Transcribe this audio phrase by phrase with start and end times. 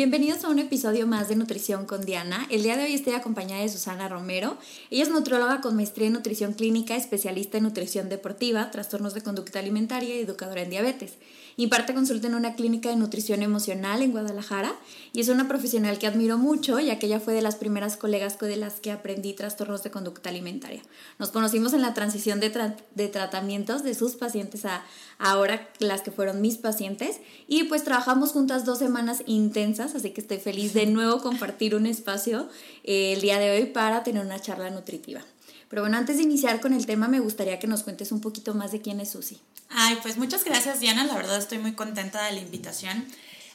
[0.00, 2.46] Bienvenidos a un episodio más de Nutrición con Diana.
[2.48, 4.56] El día de hoy estoy acompañada de Susana Romero.
[4.88, 9.58] Ella es nutrióloga con maestría en nutrición clínica, especialista en nutrición deportiva, trastornos de conducta
[9.58, 11.18] alimentaria y educadora en diabetes.
[11.58, 14.72] Imparte consulta en una clínica de nutrición emocional en Guadalajara
[15.12, 18.38] y es una profesional que admiro mucho, ya que ella fue de las primeras colegas
[18.38, 20.80] de las que aprendí trastornos de conducta alimentaria.
[21.18, 24.82] Nos conocimos en la transición de, de tratamientos de sus pacientes a
[25.18, 30.22] ahora las que fueron mis pacientes y pues trabajamos juntas dos semanas intensas, así que
[30.22, 32.48] estoy feliz de nuevo compartir un espacio
[32.84, 35.22] eh, el día de hoy para tener una charla nutritiva.
[35.68, 38.54] Pero bueno, antes de iniciar con el tema, me gustaría que nos cuentes un poquito
[38.54, 39.40] más de quién es Susi.
[39.68, 43.06] Ay, pues muchas gracias Diana, la verdad estoy muy contenta de la invitación.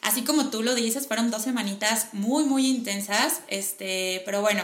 [0.02, 4.62] Así como tú lo dices, fueron dos semanitas muy, muy intensas, este, pero bueno,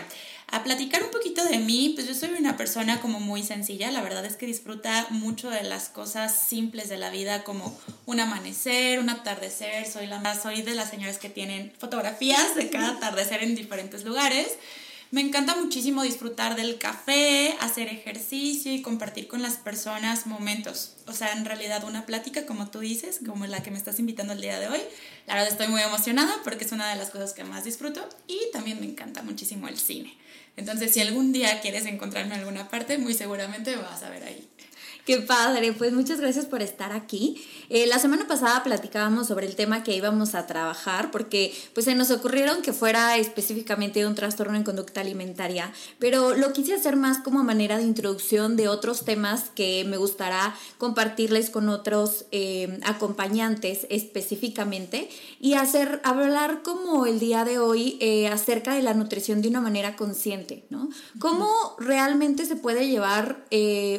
[0.52, 4.02] a platicar un poquito de mí, pues yo soy una persona como muy sencilla, la
[4.02, 9.00] verdad es que disfruta mucho de las cosas simples de la vida, como un amanecer,
[9.00, 13.56] un atardecer, soy, la, soy de las señoras que tienen fotografías de cada atardecer en
[13.56, 14.58] diferentes lugares.
[15.12, 20.96] Me encanta muchísimo disfrutar del café, hacer ejercicio y compartir con las personas momentos.
[21.06, 24.32] O sea, en realidad una plática, como tú dices, como la que me estás invitando
[24.32, 24.80] el día de hoy.
[25.28, 28.40] La verdad estoy muy emocionada porque es una de las cosas que más disfruto y
[28.54, 30.18] también me encanta muchísimo el cine.
[30.58, 34.48] Entonces, si algún día quieres encontrarme en alguna parte, muy seguramente vas a ver ahí.
[35.06, 37.44] Qué padre, pues muchas gracias por estar aquí.
[37.70, 41.96] Eh, la semana pasada platicábamos sobre el tema que íbamos a trabajar porque pues se
[41.96, 47.18] nos ocurrieron que fuera específicamente un trastorno en conducta alimentaria, pero lo quise hacer más
[47.18, 53.88] como manera de introducción de otros temas que me gustará compartirles con otros eh, acompañantes
[53.90, 55.10] específicamente
[55.40, 59.62] y hacer hablar como el día de hoy eh, acerca de la nutrición de una
[59.62, 60.90] manera consciente, ¿no?
[61.18, 61.50] Cómo
[61.80, 63.46] realmente se puede llevar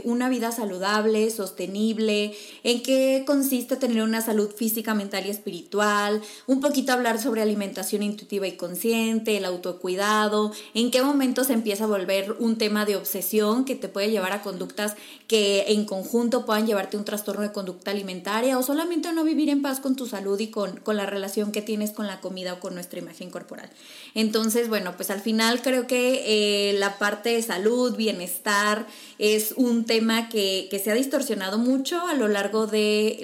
[0.04, 0.92] una vida saludable
[1.30, 7.42] sostenible, en qué consiste tener una salud física, mental y espiritual, un poquito hablar sobre
[7.42, 12.84] alimentación intuitiva y consciente, el autocuidado, en qué momento se empieza a volver un tema
[12.84, 14.94] de obsesión que te puede llevar a conductas
[15.26, 19.48] que en conjunto puedan llevarte a un trastorno de conducta alimentaria o solamente no vivir
[19.48, 22.54] en paz con tu salud y con, con la relación que tienes con la comida
[22.54, 23.70] o con nuestra imagen corporal.
[24.14, 28.86] Entonces, bueno, pues al final creo que eh, la parte de salud, bienestar,
[29.18, 33.20] es un tema que se ha distorsionado mucho a lo largo de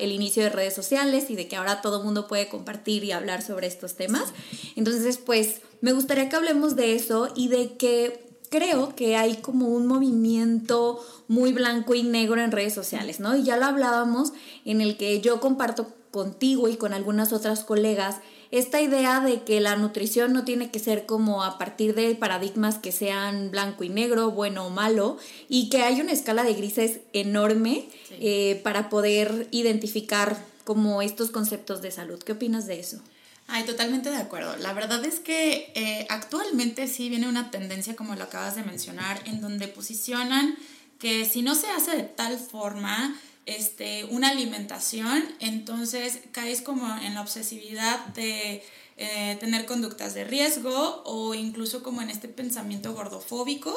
[0.00, 3.12] el inicio de redes sociales y de que ahora todo el mundo puede compartir y
[3.12, 4.32] hablar sobre estos temas.
[4.76, 9.66] Entonces, pues me gustaría que hablemos de eso y de que creo que hay como
[9.68, 13.36] un movimiento muy blanco y negro en redes sociales, ¿no?
[13.36, 14.32] Y ya lo hablábamos
[14.64, 18.18] en el que yo comparto contigo y con algunas otras colegas
[18.58, 22.78] esta idea de que la nutrición no tiene que ser como a partir de paradigmas
[22.78, 27.00] que sean blanco y negro, bueno o malo, y que hay una escala de grises
[27.12, 27.88] enorme
[28.20, 32.22] eh, para poder identificar como estos conceptos de salud.
[32.22, 33.00] ¿Qué opinas de eso?
[33.48, 34.56] Ay, totalmente de acuerdo.
[34.58, 39.20] La verdad es que eh, actualmente sí viene una tendencia, como lo acabas de mencionar,
[39.26, 40.56] en donde posicionan
[41.00, 47.14] que si no se hace de tal forma, este, una alimentación, entonces caes como en
[47.14, 48.62] la obsesividad de
[48.96, 53.74] eh, tener conductas de riesgo o incluso como en este pensamiento gordofóbico.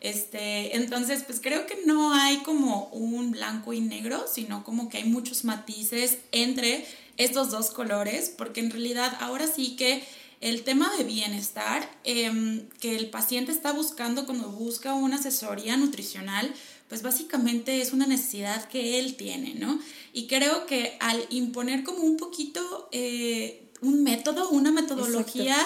[0.00, 4.98] Este, entonces, pues creo que no hay como un blanco y negro, sino como que
[4.98, 6.86] hay muchos matices entre
[7.16, 10.04] estos dos colores, porque en realidad ahora sí que
[10.40, 16.54] el tema de bienestar em, que el paciente está buscando cuando busca una asesoría nutricional,
[16.88, 19.78] pues básicamente es una necesidad que él tiene, ¿no?
[20.12, 25.56] Y creo que al imponer como un poquito eh, un método, una metodología,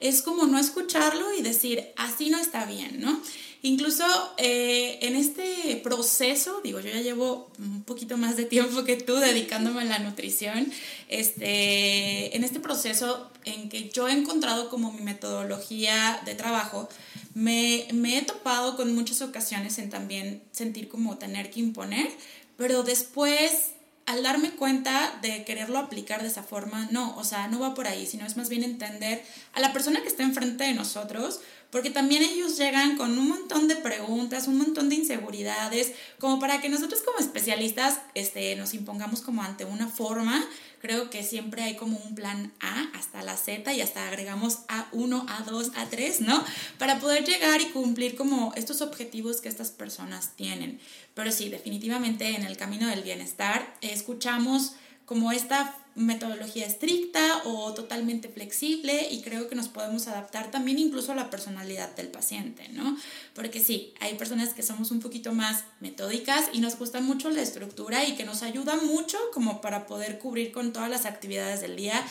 [0.00, 3.20] es como no escucharlo y decir, así no está bien, ¿no?
[3.64, 4.04] Incluso
[4.38, 9.14] eh, en este proceso, digo, yo ya llevo un poquito más de tiempo que tú
[9.14, 10.72] dedicándome a la nutrición,
[11.08, 16.88] este, en este proceso en que yo he encontrado como mi metodología de trabajo,
[17.34, 22.08] me, me he topado con muchas ocasiones en también sentir como tener que imponer,
[22.56, 23.72] pero después
[24.06, 27.86] al darme cuenta de quererlo aplicar de esa forma, no, o sea, no va por
[27.86, 31.40] ahí, sino es más bien entender a la persona que está enfrente de nosotros,
[31.70, 36.60] porque también ellos llegan con un montón de preguntas, un montón de inseguridades, como para
[36.60, 40.44] que nosotros como especialistas este, nos impongamos como ante una forma.
[40.82, 45.26] Creo que siempre hay como un plan A hasta la Z y hasta agregamos A1,
[45.26, 46.44] A2, A3, ¿no?
[46.76, 50.80] Para poder llegar y cumplir como estos objetivos que estas personas tienen.
[51.14, 54.72] Pero sí, definitivamente en el camino del bienestar escuchamos
[55.06, 61.12] como esta metodología estricta o totalmente flexible y creo que nos podemos adaptar también incluso
[61.12, 62.96] a la personalidad del paciente, ¿no?
[63.34, 67.42] Porque sí, hay personas que somos un poquito más metódicas y nos gusta mucho la
[67.42, 71.76] estructura y que nos ayuda mucho como para poder cubrir con todas las actividades del
[71.76, 72.02] día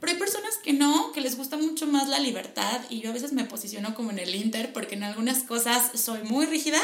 [0.00, 3.14] pero hay personas que no, que les gusta mucho más la libertad y yo a
[3.14, 6.80] veces me posiciono como en el Inter porque en algunas cosas soy muy rígida,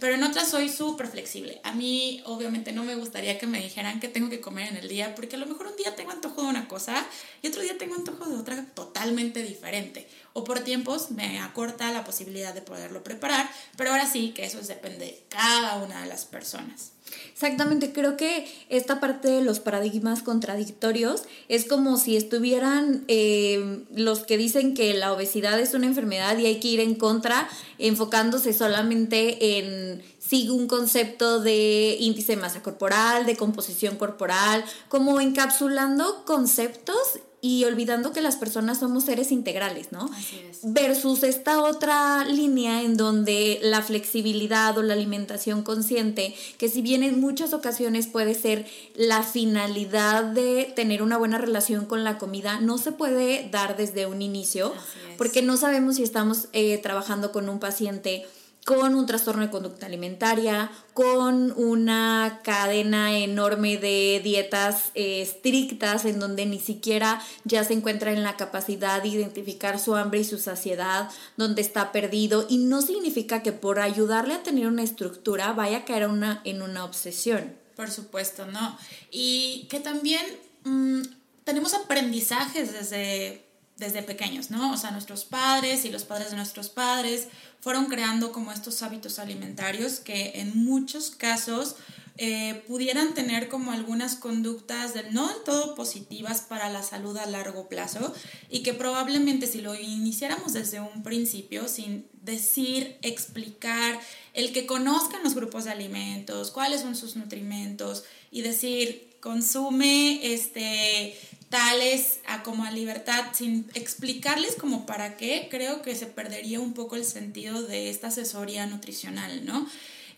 [0.00, 1.60] pero en otras soy súper flexible.
[1.62, 4.88] A mí obviamente no me gustaría que me dijeran que tengo que comer en el
[4.88, 7.06] día porque a lo mejor un día tengo antojo de una cosa
[7.42, 10.08] y otro día tengo antojo de otra totalmente diferente.
[10.32, 14.60] O por tiempos me acorta la posibilidad de poderlo preparar, pero ahora sí que eso
[14.60, 16.94] depende de cada una de las personas.
[17.32, 24.20] Exactamente, creo que esta parte de los paradigmas contradictorios es como si estuvieran eh, los
[24.20, 27.48] que dicen que la obesidad es una enfermedad y hay que ir en contra,
[27.78, 29.83] enfocándose solamente en
[30.18, 37.62] sigue un concepto de índice de masa corporal, de composición corporal, como encapsulando conceptos y
[37.66, 40.08] olvidando que las personas somos seres integrales, ¿no?
[40.14, 40.60] Así es.
[40.62, 47.02] Versus esta otra línea en donde la flexibilidad o la alimentación consciente, que si bien
[47.02, 48.64] en muchas ocasiones puede ser
[48.94, 54.06] la finalidad de tener una buena relación con la comida, no se puede dar desde
[54.06, 54.72] un inicio,
[55.18, 58.24] porque no sabemos si estamos eh, trabajando con un paciente
[58.64, 66.18] con un trastorno de conducta alimentaria, con una cadena enorme de dietas eh, estrictas en
[66.18, 70.38] donde ni siquiera ya se encuentra en la capacidad de identificar su hambre y su
[70.38, 75.78] saciedad, donde está perdido y no significa que por ayudarle a tener una estructura vaya
[75.78, 76.08] a caer
[76.44, 77.54] en una obsesión.
[77.76, 78.78] Por supuesto, ¿no?
[79.10, 80.24] Y que también
[80.64, 81.02] mm,
[81.44, 83.43] tenemos aprendizajes desde
[83.76, 84.72] desde pequeños, ¿no?
[84.72, 87.28] O sea, nuestros padres y los padres de nuestros padres
[87.60, 91.76] fueron creando como estos hábitos alimentarios que en muchos casos
[92.16, 97.26] eh, pudieran tener como algunas conductas del no del todo positivas para la salud a
[97.26, 98.14] largo plazo
[98.48, 103.98] y que probablemente si lo iniciáramos desde un principio sin decir, explicar,
[104.32, 111.18] el que conozcan los grupos de alimentos, cuáles son sus nutrimentos y decir, consume este
[111.48, 116.74] tales a como a libertad sin explicarles como para qué, creo que se perdería un
[116.74, 119.68] poco el sentido de esta asesoría nutricional, ¿no?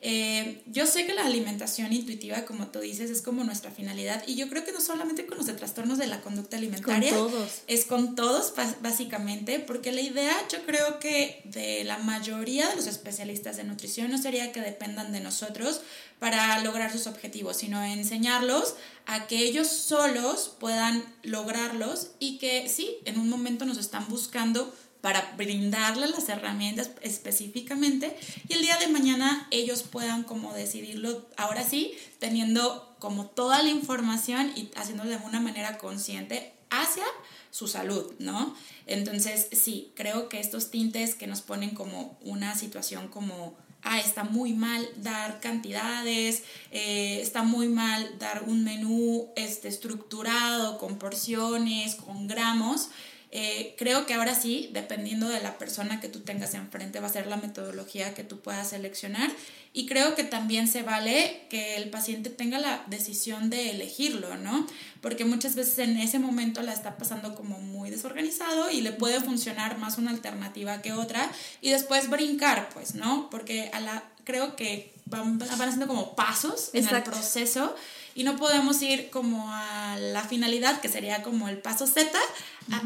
[0.08, 4.36] Eh, yo sé que la alimentación intuitiva, como tú dices, es como nuestra finalidad y
[4.36, 7.50] yo creo que no solamente con los de trastornos de la conducta alimentaria, con todos.
[7.66, 12.86] es con todos básicamente, porque la idea yo creo que de la mayoría de los
[12.86, 15.80] especialistas de nutrición no sería que dependan de nosotros
[16.20, 18.76] para lograr sus objetivos, sino enseñarlos
[19.06, 24.72] a que ellos solos puedan lograrlos y que sí, en un momento nos están buscando
[25.00, 28.16] para brindarles las herramientas específicamente
[28.48, 33.70] y el día de mañana ellos puedan como decidirlo ahora sí teniendo como toda la
[33.70, 37.04] información y haciéndolo de una manera consciente hacia
[37.50, 38.54] su salud, ¿no?
[38.86, 44.24] Entonces, sí, creo que estos tintes que nos ponen como una situación como, ah, está
[44.24, 51.94] muy mal dar cantidades, eh, está muy mal dar un menú este, estructurado, con porciones,
[51.94, 52.90] con gramos,
[53.38, 57.12] eh, creo que ahora sí, dependiendo de la persona que tú tengas enfrente, va a
[57.12, 59.30] ser la metodología que tú puedas seleccionar.
[59.74, 64.66] Y creo que también se vale que el paciente tenga la decisión de elegirlo, ¿no?
[65.02, 69.20] Porque muchas veces en ese momento la está pasando como muy desorganizado y le puede
[69.20, 73.28] funcionar más una alternativa que otra y después brincar, pues, ¿no?
[73.28, 77.76] Porque a la, creo que van, van haciendo como pasos en el proceso
[78.16, 82.10] y no podemos ir como a la finalidad, que sería como el paso Z,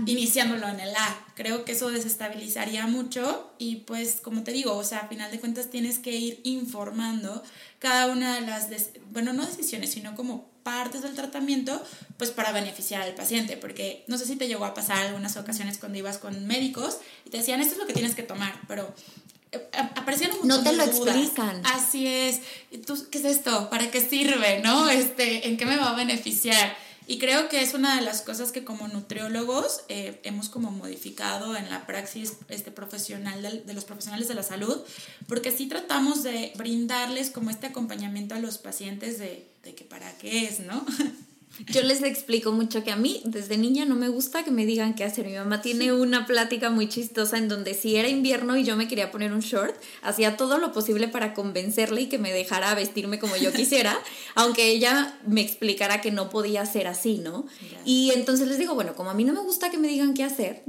[0.05, 1.25] iniciándolo en el A.
[1.37, 5.39] Creo que eso desestabilizaría mucho y pues como te digo, o sea, a final de
[5.39, 7.45] cuentas tienes que ir informando
[7.79, 8.69] cada una de las,
[9.13, 11.81] bueno, no decisiones, sino como partes del tratamiento,
[12.17, 15.79] pues para beneficiar al paciente, porque no sé si te llegó a pasar algunas ocasiones
[15.79, 18.93] cuando ibas con médicos y te decían, esto es lo que tienes que tomar, pero
[19.97, 21.63] aparecían un No te lo explican.
[21.67, 22.41] Así es.
[23.11, 23.71] ¿Qué es esto?
[23.71, 24.61] ¿Para qué sirve?
[24.63, 24.89] ¿No?
[25.01, 26.77] Este, ¿En qué me va a beneficiar?
[27.07, 31.57] Y creo que es una de las cosas que como nutriólogos eh, hemos como modificado
[31.57, 34.81] en la praxis este, profesional de, de, los profesionales de la salud,
[35.27, 40.17] porque sí tratamos de brindarles como este acompañamiento a los pacientes de, de que para
[40.19, 40.87] qué es, ¿no?
[41.67, 44.95] Yo les explico mucho que a mí desde niña no me gusta que me digan
[44.95, 45.27] qué hacer.
[45.27, 48.89] Mi mamá tiene una plática muy chistosa en donde si era invierno y yo me
[48.89, 53.19] quería poner un short, hacía todo lo posible para convencerle y que me dejara vestirme
[53.19, 53.99] como yo quisiera,
[54.35, 57.47] aunque ella me explicara que no podía ser así, ¿no?
[57.85, 60.25] Y entonces les digo, bueno, como a mí no me gusta que me digan qué
[60.25, 60.63] hacer,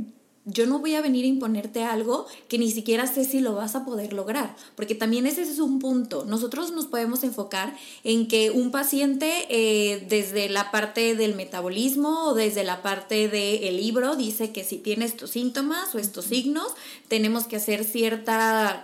[0.46, 3.76] yo no voy a venir a imponerte algo que ni siquiera sé si lo vas
[3.76, 6.26] a poder lograr, porque también ese es un punto.
[6.26, 12.34] Nosotros nos podemos enfocar en que un paciente eh, desde la parte del metabolismo o
[12.34, 16.74] desde la parte del libro dice que si tiene estos síntomas o estos signos,
[17.08, 18.32] tenemos que hacer cierto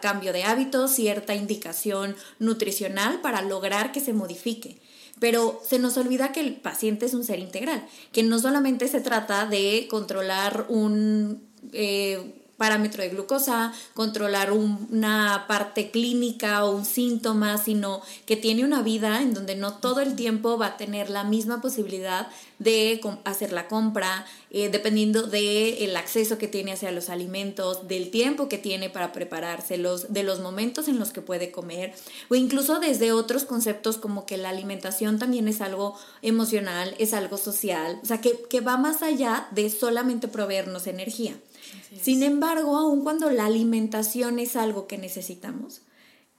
[0.02, 4.78] cambio de hábitos, cierta indicación nutricional para lograr que se modifique
[5.20, 9.02] pero se nos olvida que el paciente es un ser integral, que no solamente se
[9.02, 17.58] trata de controlar un eh, parámetro de glucosa, controlar una parte clínica o un síntoma,
[17.58, 21.24] sino que tiene una vida en donde no todo el tiempo va a tener la
[21.24, 27.88] misma posibilidad de hacer la compra, eh, dependiendo del acceso que tiene hacia los alimentos,
[27.88, 31.94] del tiempo que tiene para preparárselos, de los momentos en los que puede comer,
[32.30, 37.38] o incluso desde otros conceptos como que la alimentación también es algo emocional, es algo
[37.38, 41.36] social, o sea, que, que va más allá de solamente proveernos energía.
[42.02, 45.82] Sin embargo, aun cuando la alimentación es algo que necesitamos,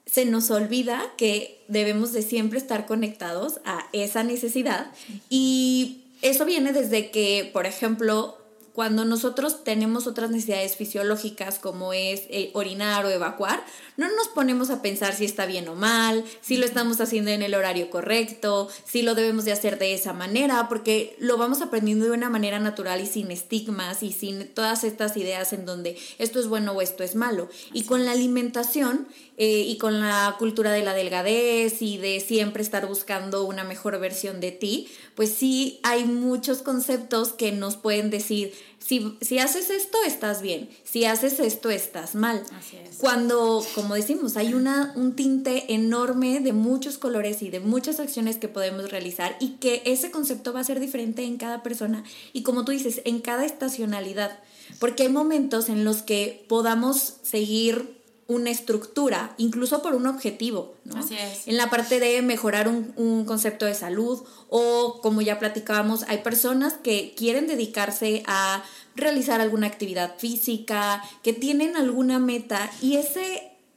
[0.06, 4.90] se nos olvida que debemos de siempre estar conectados a esa necesidad
[5.28, 8.37] y eso viene desde que, por ejemplo,
[8.78, 13.60] cuando nosotros tenemos otras necesidades fisiológicas como es eh, orinar o evacuar,
[13.96, 17.42] no nos ponemos a pensar si está bien o mal, si lo estamos haciendo en
[17.42, 22.04] el horario correcto, si lo debemos de hacer de esa manera, porque lo vamos aprendiendo
[22.04, 26.38] de una manera natural y sin estigmas y sin todas estas ideas en donde esto
[26.38, 27.48] es bueno o esto es malo.
[27.72, 29.08] Y con la alimentación
[29.40, 34.00] eh, y con la cultura de la delgadez y de siempre estar buscando una mejor
[34.00, 39.70] versión de ti, pues sí hay muchos conceptos que nos pueden decir, si, si haces
[39.70, 40.68] esto, estás bien.
[40.82, 42.42] Si haces esto, estás mal.
[42.58, 42.96] Así es.
[42.96, 48.38] Cuando, como decimos, hay una, un tinte enorme de muchos colores y de muchas acciones
[48.38, 52.02] que podemos realizar y que ese concepto va a ser diferente en cada persona
[52.32, 54.40] y como tú dices, en cada estacionalidad.
[54.80, 57.97] Porque hay momentos en los que podamos seguir
[58.28, 60.98] una estructura, incluso por un objetivo, ¿no?
[60.98, 61.48] Así es.
[61.48, 66.18] En la parte de mejorar un, un, concepto de salud o, como ya platicábamos, hay
[66.18, 68.62] personas que quieren dedicarse a
[68.94, 73.22] realizar alguna actividad física, que tienen alguna meta y esa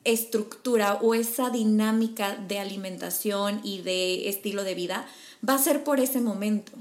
[0.03, 5.07] estructura o esa dinámica de alimentación y de estilo de vida
[5.47, 6.73] va a ser por ese momento.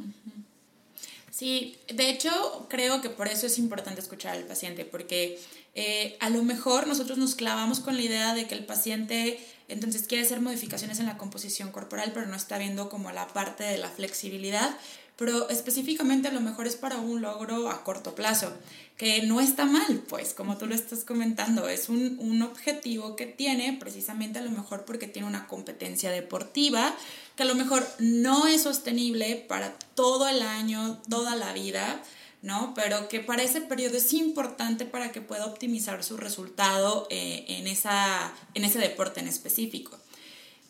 [1.31, 5.41] Sí, de hecho creo que por eso es importante escuchar al paciente, porque
[5.75, 10.03] eh, a lo mejor nosotros nos clavamos con la idea de que el paciente entonces
[10.09, 13.79] quiere hacer modificaciones en la composición corporal, pero no está viendo como la parte de
[13.79, 14.77] la flexibilidad,
[15.17, 18.53] pero específicamente a lo mejor es para un logro a corto plazo,
[18.97, 23.27] que no está mal, pues como tú lo estás comentando, es un, un objetivo que
[23.27, 26.93] tiene precisamente a lo mejor porque tiene una competencia deportiva,
[27.37, 32.03] que a lo mejor no es sostenible para todo el año, toda la vida,
[32.43, 32.73] ¿no?
[32.75, 37.67] Pero que para ese periodo es importante para que pueda optimizar su resultado eh, en,
[37.67, 39.99] esa, en ese deporte en específico.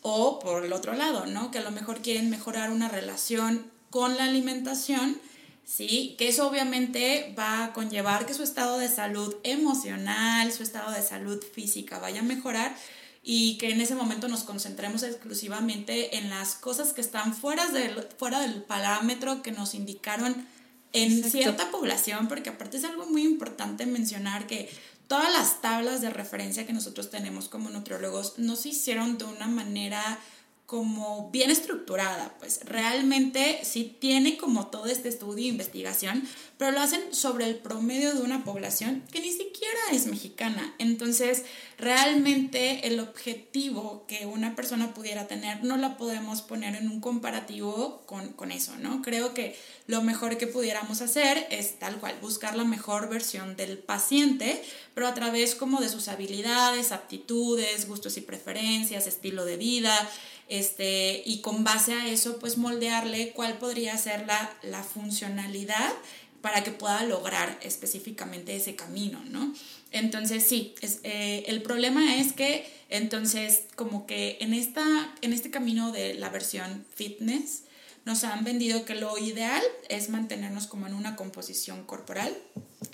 [0.01, 1.51] O por el otro lado, ¿no?
[1.51, 5.19] Que a lo mejor quieren mejorar una relación con la alimentación,
[5.63, 6.15] ¿sí?
[6.17, 11.03] Que eso obviamente va a conllevar que su estado de salud emocional, su estado de
[11.03, 12.75] salud física vaya a mejorar
[13.23, 18.07] y que en ese momento nos concentremos exclusivamente en las cosas que están fuera del,
[18.17, 20.47] fuera del parámetro que nos indicaron
[20.93, 24.69] en cierta población, porque aparte es algo muy importante mencionar que
[25.07, 29.47] todas las tablas de referencia que nosotros tenemos como nutriólogos no se hicieron de una
[29.47, 30.19] manera
[30.65, 36.23] como bien estructurada, pues realmente sí tiene como todo este estudio e investigación,
[36.61, 40.75] pero lo hacen sobre el promedio de una población que ni siquiera es mexicana.
[40.77, 41.43] Entonces,
[41.79, 48.03] realmente el objetivo que una persona pudiera tener no la podemos poner en un comparativo
[48.05, 49.01] con, con eso, ¿no?
[49.01, 53.79] Creo que lo mejor que pudiéramos hacer es tal cual, buscar la mejor versión del
[53.79, 54.61] paciente,
[54.93, 60.07] pero a través como de sus habilidades, aptitudes, gustos y preferencias, estilo de vida,
[60.51, 65.93] este, y con base a eso, pues moldearle cuál podría ser la, la funcionalidad
[66.41, 69.53] para que pueda lograr específicamente ese camino, ¿no?
[69.91, 74.83] Entonces, sí, eh, el problema es que entonces como que en, esta,
[75.21, 77.63] en este camino de la versión fitness,
[78.05, 82.35] nos han vendido que lo ideal es mantenernos como en una composición corporal,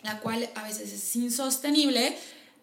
[0.03, 2.17] la cual a veces es insostenible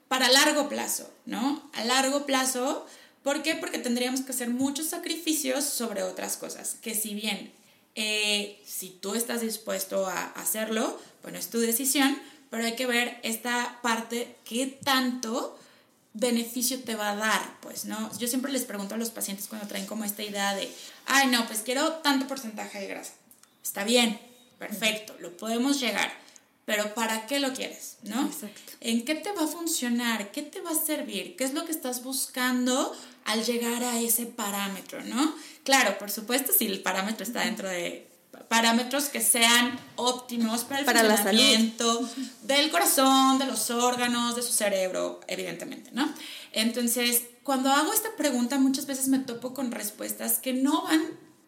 [0.08, 1.68] para largo plazo, ¿no?
[1.72, 2.86] A largo plazo,
[3.22, 3.54] ¿por qué?
[3.54, 7.50] Porque tendríamos que hacer muchos sacrificios sobre otras cosas, que si bien
[7.94, 12.18] Eh, si tú estás dispuesto a hacerlo, bueno, es tu decisión,
[12.50, 15.58] pero hay que ver esta parte, qué tanto
[16.12, 18.10] beneficio te va a dar, pues, ¿no?
[18.18, 20.72] Yo siempre les pregunto a los pacientes cuando traen como esta idea de,
[21.06, 23.12] ay, no, pues quiero tanto porcentaje de grasa.
[23.62, 24.20] Está bien,
[24.58, 26.12] perfecto, lo podemos llegar,
[26.64, 28.26] pero ¿para qué lo quieres, no?
[28.26, 28.72] Exacto.
[28.80, 30.30] ¿En qué te va a funcionar?
[30.32, 31.36] ¿Qué te va a servir?
[31.36, 32.94] ¿Qué es lo que estás buscando
[33.24, 35.34] al llegar a ese parámetro, no?
[35.64, 38.08] Claro, por supuesto, si el parámetro está dentro de
[38.48, 42.08] parámetros que sean óptimos para el funcionamiento
[42.42, 46.12] del corazón, de los órganos, de su cerebro, evidentemente, ¿no?
[46.52, 51.02] Entonces, cuando hago esta pregunta, muchas veces me topo con respuestas que no van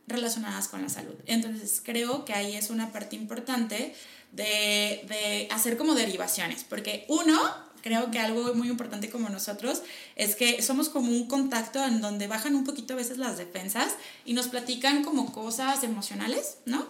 [0.06, 1.14] relacionadas con la salud.
[1.26, 3.94] Entonces, creo que ahí es una parte importante
[4.32, 7.38] de, de hacer como derivaciones, porque uno,
[7.82, 9.82] creo que algo muy importante como nosotros
[10.16, 13.94] es que somos como un contacto en donde bajan un poquito a veces las defensas
[14.24, 16.86] y nos platican como cosas emocionales, ¿no?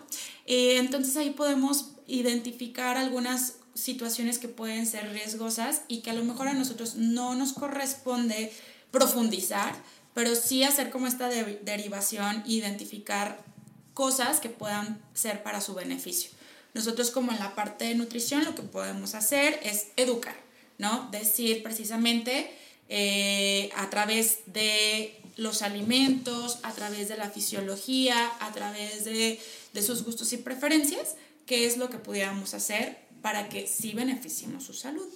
[0.46, 6.24] Eh, entonces ahí podemos identificar algunas situaciones que pueden ser riesgosas y que a lo
[6.24, 8.52] mejor a nosotros no nos corresponde
[8.90, 9.74] profundizar,
[10.14, 13.44] pero sí hacer como esta derivación, identificar
[13.92, 16.30] cosas que puedan ser para su beneficio.
[16.76, 20.36] Nosotros como en la parte de nutrición lo que podemos hacer es educar.
[20.78, 21.08] ¿no?
[21.10, 22.50] Decir precisamente
[22.88, 29.40] eh, a través de los alimentos, a través de la fisiología, a través de,
[29.82, 31.14] sus gustos y preferencias,
[31.44, 35.06] qué es lo que pudiéramos hacer para que sí beneficiemos su salud.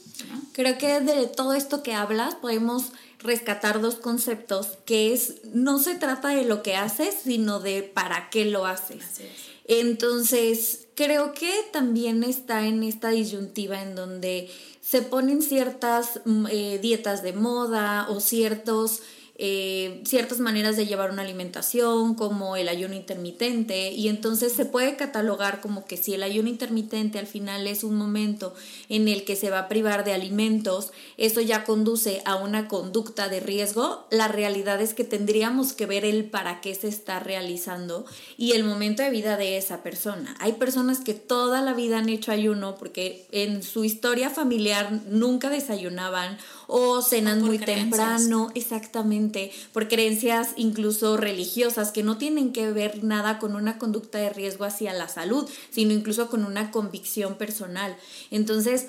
[0.53, 5.95] Creo que de todo esto que hablas podemos rescatar dos conceptos, que es no se
[5.95, 9.05] trata de lo que haces, sino de para qué lo haces.
[9.67, 14.51] Entonces, creo que también está en esta disyuntiva en donde
[14.83, 19.01] se ponen ciertas mm, eh, dietas de moda o ciertos
[19.43, 24.97] eh, ciertas maneras de llevar una alimentación, como el ayuno intermitente, y entonces se puede
[24.97, 28.53] catalogar como que si el ayuno intermitente al final es un momento
[28.91, 33.31] en el que se va a privar de alimentos, eso ya conduce a una conducta
[33.31, 38.05] de riesgo, la realidad es que tendríamos que ver el para qué se está realizando
[38.37, 40.37] y el momento de vida de esa persona.
[40.39, 45.49] Hay personas que toda la vida han hecho ayuno porque en su historia familiar nunca
[45.49, 46.37] desayunaban
[46.71, 53.39] o cenan muy temprano, exactamente, por creencias incluso religiosas que no tienen que ver nada
[53.39, 57.97] con una conducta de riesgo hacia la salud, sino incluso con una convicción personal.
[58.31, 58.87] Entonces,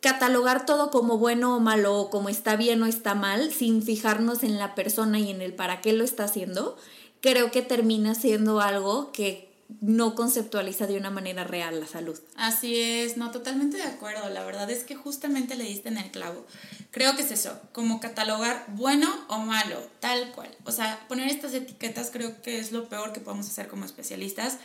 [0.00, 4.42] catalogar todo como bueno o malo o como está bien o está mal sin fijarnos
[4.42, 6.76] en la persona y en el para qué lo está haciendo,
[7.20, 9.47] creo que termina siendo algo que
[9.80, 12.18] no conceptualiza de una manera real la salud.
[12.36, 14.28] Así es, no, totalmente de acuerdo.
[14.30, 16.46] La verdad es que justamente le diste en el clavo.
[16.90, 20.50] Creo que es eso, como catalogar bueno o malo, tal cual.
[20.64, 24.58] O sea, poner estas etiquetas creo que es lo peor que podemos hacer como especialistas.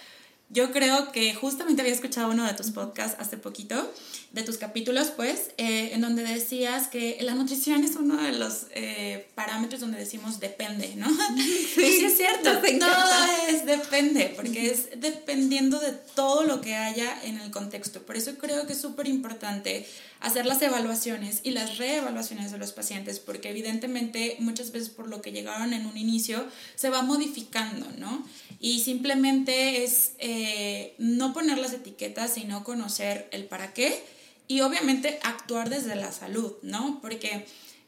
[0.53, 3.91] Yo creo que justamente había escuchado uno de tus podcasts hace poquito
[4.33, 8.65] de tus capítulos, pues, eh, en donde decías que la nutrición es uno de los
[8.71, 11.07] eh, parámetros donde decimos depende, ¿no?
[11.37, 17.39] Sí, es cierto, todo es depende, porque es dependiendo de todo lo que haya en
[17.39, 18.01] el contexto.
[18.03, 19.87] Por eso creo que es súper importante
[20.19, 25.21] hacer las evaluaciones y las reevaluaciones de los pacientes, porque evidentemente muchas veces por lo
[25.21, 28.25] que llegaron en un inicio se va modificando, ¿no?
[28.59, 30.42] Y simplemente es eh,
[30.97, 34.03] no poner las etiquetas, sino conocer el para qué
[34.47, 36.99] y obviamente actuar desde la salud, ¿no?
[37.01, 37.45] Porque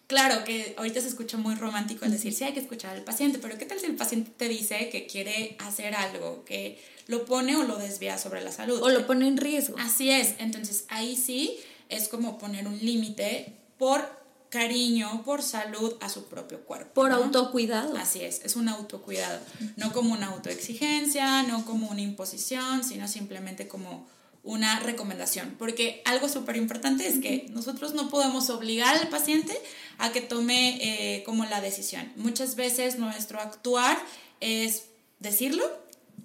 [0.07, 3.39] claro que ahorita se escucha muy romántico el decir, sí hay que escuchar al paciente,
[3.39, 7.55] pero ¿qué tal si el paciente te dice que quiere hacer algo, que lo pone
[7.55, 8.81] o lo desvía sobre la salud?
[8.81, 9.75] O lo pone en riesgo.
[9.79, 11.57] Así es, entonces ahí sí
[11.89, 14.24] es como poner un límite por
[14.55, 16.93] cariño, por salud a su propio cuerpo.
[16.93, 17.97] Por autocuidado.
[17.97, 19.39] Así es, es un autocuidado,
[19.75, 24.07] no como una autoexigencia, no como una imposición, sino simplemente como
[24.43, 29.59] una recomendación, porque algo súper importante es que nosotros no podemos obligar al paciente
[29.97, 32.13] a que tome eh, como la decisión.
[32.15, 33.97] Muchas veces nuestro actuar
[34.39, 34.85] es
[35.19, 35.65] decirlo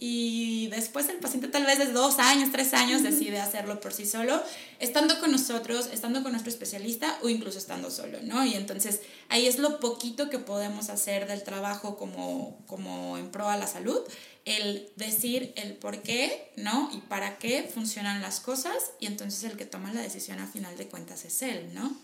[0.03, 4.07] y después el paciente tal vez de dos años, tres años decide hacerlo por sí
[4.07, 4.43] solo,
[4.79, 8.43] estando con nosotros, estando con nuestro especialista o incluso estando solo, ¿no?
[8.47, 13.51] Y entonces ahí es lo poquito que podemos hacer del trabajo como, como en pro
[13.51, 14.01] a la salud
[14.47, 16.91] el decir el por qué, ¿no?
[16.95, 20.79] Y para qué funcionan las cosas y entonces el que toma la decisión a final
[20.79, 21.95] de cuentas es él, ¿no?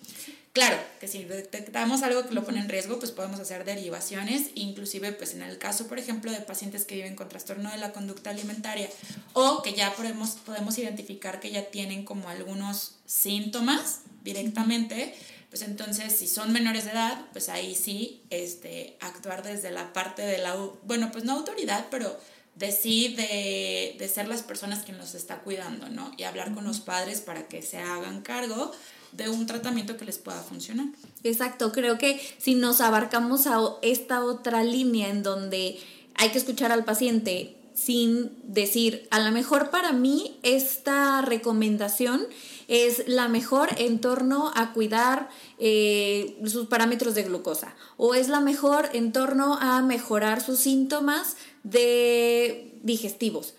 [0.57, 5.12] Claro, que si detectamos algo que lo pone en riesgo, pues podemos hacer derivaciones, inclusive
[5.12, 8.31] pues en el caso, por ejemplo, de pacientes que viven con trastorno de la conducta
[8.31, 8.88] alimentaria
[9.35, 15.14] o que ya podemos, podemos identificar que ya tienen como algunos síntomas directamente,
[15.51, 20.23] pues entonces si son menores de edad, pues ahí sí este, actuar desde la parte
[20.23, 22.19] de la, bueno, pues no autoridad, pero
[22.55, 26.12] de sí, de, de ser las personas quien los está cuidando, ¿no?
[26.16, 28.73] Y hablar con los padres para que se hagan cargo
[29.16, 30.87] de un tratamiento que les pueda funcionar.
[31.22, 35.79] Exacto, creo que si nos abarcamos a esta otra línea en donde
[36.14, 42.26] hay que escuchar al paciente sin decir, a lo mejor para mí esta recomendación
[42.68, 48.40] es la mejor en torno a cuidar eh, sus parámetros de glucosa o es la
[48.40, 53.55] mejor en torno a mejorar sus síntomas de digestivos.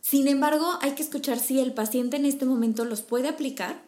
[0.00, 3.82] Sin embargo, hay que escuchar si el paciente en este momento los puede aplicar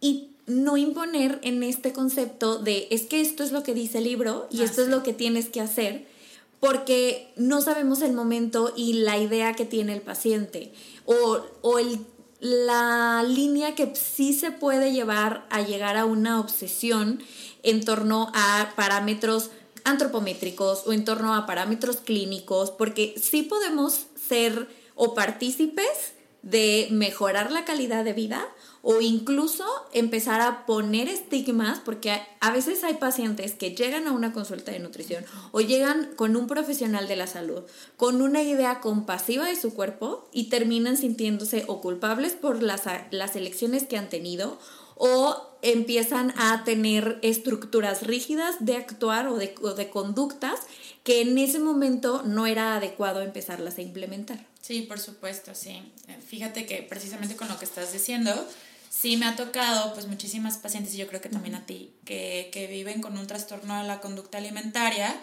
[0.00, 4.04] y no imponer en este concepto de es que esto es lo que dice el
[4.04, 6.06] libro y esto es lo que tienes que hacer,
[6.60, 10.72] porque no sabemos el momento y la idea que tiene el paciente
[11.06, 11.98] o, o el,
[12.40, 17.22] la línea que sí se puede llevar a llegar a una obsesión
[17.62, 19.50] en torno a parámetros
[19.84, 26.13] antropométricos o en torno a parámetros clínicos, porque sí podemos ser o partícipes
[26.44, 28.46] de mejorar la calidad de vida
[28.82, 34.34] o incluso empezar a poner estigmas, porque a veces hay pacientes que llegan a una
[34.34, 37.62] consulta de nutrición o llegan con un profesional de la salud,
[37.96, 43.36] con una idea compasiva de su cuerpo y terminan sintiéndose o culpables por las, las
[43.36, 44.58] elecciones que han tenido
[44.96, 50.60] o empiezan a tener estructuras rígidas de actuar o de, o de conductas
[51.04, 54.53] que en ese momento no era adecuado empezarlas a implementar.
[54.64, 55.82] Sí, por supuesto, sí.
[56.26, 58.32] Fíjate que precisamente con lo que estás diciendo,
[58.88, 62.48] sí me ha tocado pues muchísimas pacientes y yo creo que también a ti que,
[62.50, 65.14] que viven con un trastorno de la conducta alimentaria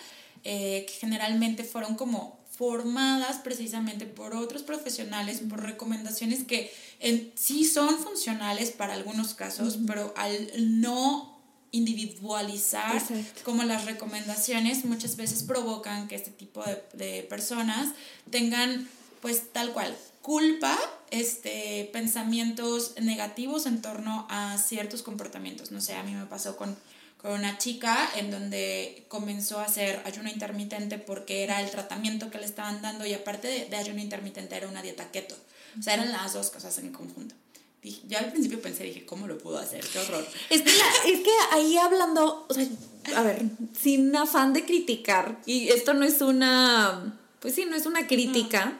[0.43, 7.65] eh, que generalmente fueron como formadas precisamente por otros profesionales, por recomendaciones que en, sí
[7.65, 13.01] son funcionales para algunos casos, pero al no individualizar
[13.43, 17.89] como las recomendaciones muchas veces provocan que este tipo de, de personas
[18.29, 18.87] tengan
[19.21, 20.77] pues tal cual culpa,
[21.09, 25.71] este, pensamientos negativos en torno a ciertos comportamientos.
[25.71, 26.77] No sé, a mí me pasó con,
[27.17, 32.37] con una chica en donde comenzó a hacer ayuno intermitente porque era el tratamiento que
[32.37, 35.35] le estaban dando y aparte de, ayuno intermitente era una dieta keto.
[35.79, 37.35] O sea, eran las dos cosas en conjunto.
[37.81, 39.83] Dije, yo al principio pensé, dije, ¿cómo lo puedo hacer?
[39.83, 40.23] Qué horror.
[40.51, 42.67] Es que, es que ahí hablando, o sea,
[43.15, 43.41] a ver,
[43.79, 48.79] sin afán de criticar, y esto no es una, pues sí, no es una crítica,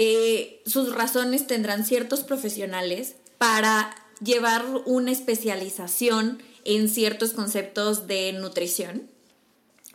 [0.00, 9.10] eh, sus razones tendrán ciertos profesionales para llevar una especialización en ciertos conceptos de nutrición.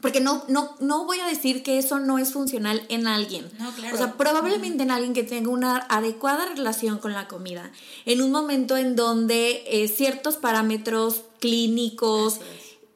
[0.02, 3.50] Porque no, no, no voy a decir que eso no es funcional en alguien.
[3.94, 7.72] O sea, probablemente en alguien que tenga una adecuada relación con la comida.
[8.04, 12.42] En un momento en donde eh, ciertos parámetros clínicos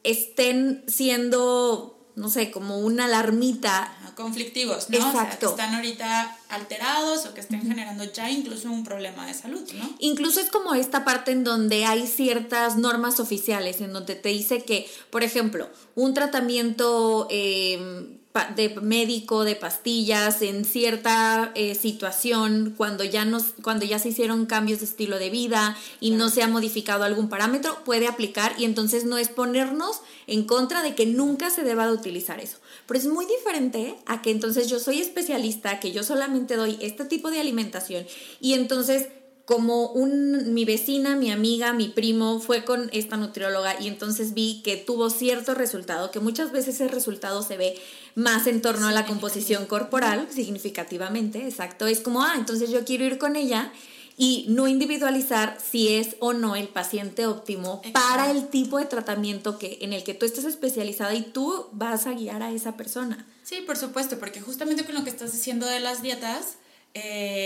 [0.03, 3.93] estén siendo no sé, como una alarmita.
[4.15, 4.97] Conflictivos, ¿no?
[4.97, 5.55] Exacto.
[5.55, 9.95] que están ahorita alterados o que estén generando ya incluso un problema de salud, ¿no?
[9.99, 14.63] Incluso es como esta parte en donde hay ciertas normas oficiales, en donde te dice
[14.63, 23.03] que, por ejemplo, un tratamiento eh, de médico, de pastillas, en cierta eh, situación, cuando
[23.03, 26.47] ya, nos, cuando ya se hicieron cambios de estilo de vida y no se ha
[26.47, 31.49] modificado algún parámetro, puede aplicar y entonces no es ponernos en contra de que nunca
[31.49, 32.57] se deba de utilizar eso.
[32.85, 37.05] Pero es muy diferente a que entonces yo soy especialista, que yo solamente doy este
[37.05, 38.05] tipo de alimentación
[38.39, 39.07] y entonces
[39.47, 44.61] como un, mi vecina, mi amiga, mi primo fue con esta nutrióloga y entonces vi
[44.61, 47.73] que tuvo cierto resultado, que muchas veces ese resultado se ve
[48.13, 51.87] más en torno a la composición corporal, significativamente, exacto.
[51.87, 53.71] Es como, ah, entonces yo quiero ir con ella
[54.17, 59.57] y no individualizar si es o no el paciente óptimo para el tipo de tratamiento
[59.57, 63.25] que, en el que tú estés especializada y tú vas a guiar a esa persona.
[63.43, 66.57] Sí, por supuesto, porque justamente con lo que estás diciendo de las dietas,
[66.93, 67.36] eh,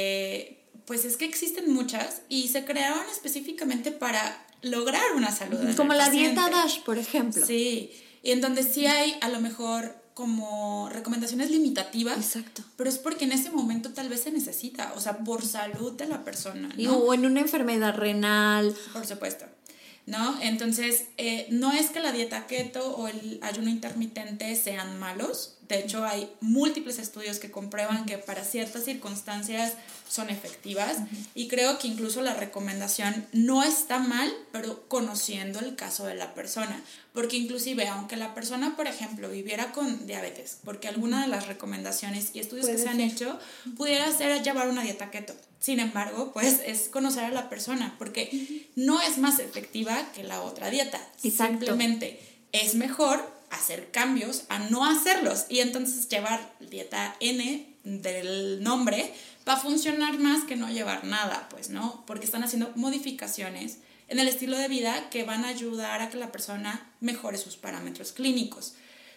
[0.85, 5.57] pues es que existen muchas y se crearon específicamente para lograr una salud.
[5.75, 7.45] Como la dieta DASH, por ejemplo.
[7.45, 7.91] Sí,
[8.23, 12.17] y en donde sí hay a lo mejor como recomendaciones limitativas.
[12.17, 12.63] Exacto.
[12.75, 16.07] Pero es porque en ese momento tal vez se necesita, o sea, por salud de
[16.07, 16.69] la persona.
[16.77, 16.97] ¿no?
[16.97, 18.75] O en una enfermedad renal.
[18.93, 19.45] Por supuesto.
[20.05, 20.39] ¿No?
[20.41, 25.79] Entonces, eh, no es que la dieta keto o el ayuno intermitente sean malos, de
[25.79, 29.73] hecho, hay múltiples estudios que comprueban que para ciertas circunstancias
[30.09, 30.97] son efectivas
[31.33, 36.33] y creo que incluso la recomendación no está mal, pero conociendo el caso de la
[36.33, 36.83] persona.
[37.13, 42.31] Porque inclusive, aunque la persona, por ejemplo, viviera con diabetes, porque alguna de las recomendaciones
[42.33, 43.39] y estudios que se han hecho
[43.77, 45.33] pudiera ser llevar una dieta keto.
[45.59, 50.41] Sin embargo, pues es conocer a la persona, porque no es más efectiva que la
[50.41, 50.99] otra dieta.
[51.17, 52.19] Simplemente
[52.51, 59.13] es mejor hacer cambios a no hacerlos y entonces llevar dieta N del nombre,
[59.47, 62.03] va a funcionar más que no llevar nada, pues, ¿no?
[62.07, 66.17] Porque están haciendo modificaciones en el estilo de vida que van a ayudar a que
[66.17, 68.73] la persona mejore sus parámetros clínicos.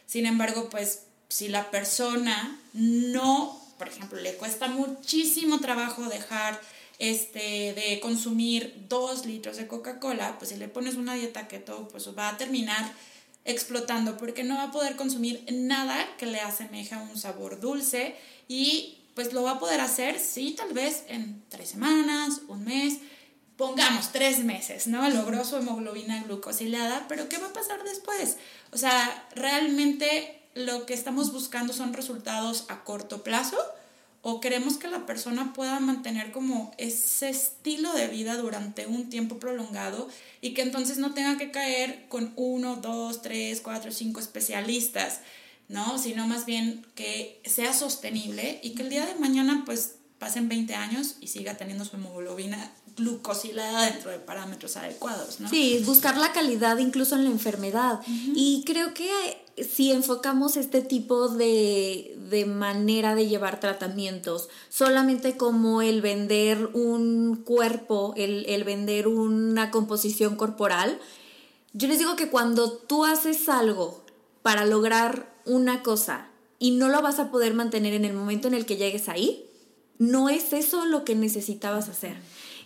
[0.07, 6.61] Sin embargo, pues, si la persona no, por ejemplo, le cuesta muchísimo trabajo dejar
[6.99, 12.09] este, de consumir dos litros de Coca-Cola, pues si le pones una dieta keto, pues
[12.17, 12.93] va a terminar
[13.45, 18.17] explotando porque no va a poder consumir nada que le asemeje a un sabor dulce
[18.49, 22.99] y pues lo va a poder hacer, sí, tal vez en tres semanas, un mes,
[23.57, 25.09] pongamos tres meses, ¿no?
[25.11, 28.39] Logró su hemoglobina glucosilada, pero ¿qué va a pasar después?
[28.73, 33.57] O sea, realmente lo que estamos buscando son resultados a corto plazo
[34.27, 39.39] o queremos que la persona pueda mantener como ese estilo de vida durante un tiempo
[39.39, 40.09] prolongado
[40.41, 45.21] y que entonces no tenga que caer con uno, dos, tres, cuatro, cinco especialistas,
[45.69, 45.99] ¿no?
[45.99, 50.75] Sino más bien que sea sostenible y que el día de mañana pues pasen 20
[50.75, 55.51] años y siga teniendo su hemoglobina glucosilada dentro de parámetros adecuados, ¿no?
[55.51, 58.01] Sí, buscar la calidad incluso en la enfermedad.
[58.07, 65.83] Y creo que si enfocamos este tipo de, de, manera de llevar tratamientos solamente como
[65.83, 70.99] el vender un cuerpo, el, el vender una composición corporal,
[71.73, 74.03] yo les digo que cuando tú haces algo
[74.43, 78.55] para lograr una cosa y no lo vas a poder mantener en el momento en
[78.55, 79.45] el que llegues ahí,
[79.99, 82.17] no es eso lo que necesitabas hacer.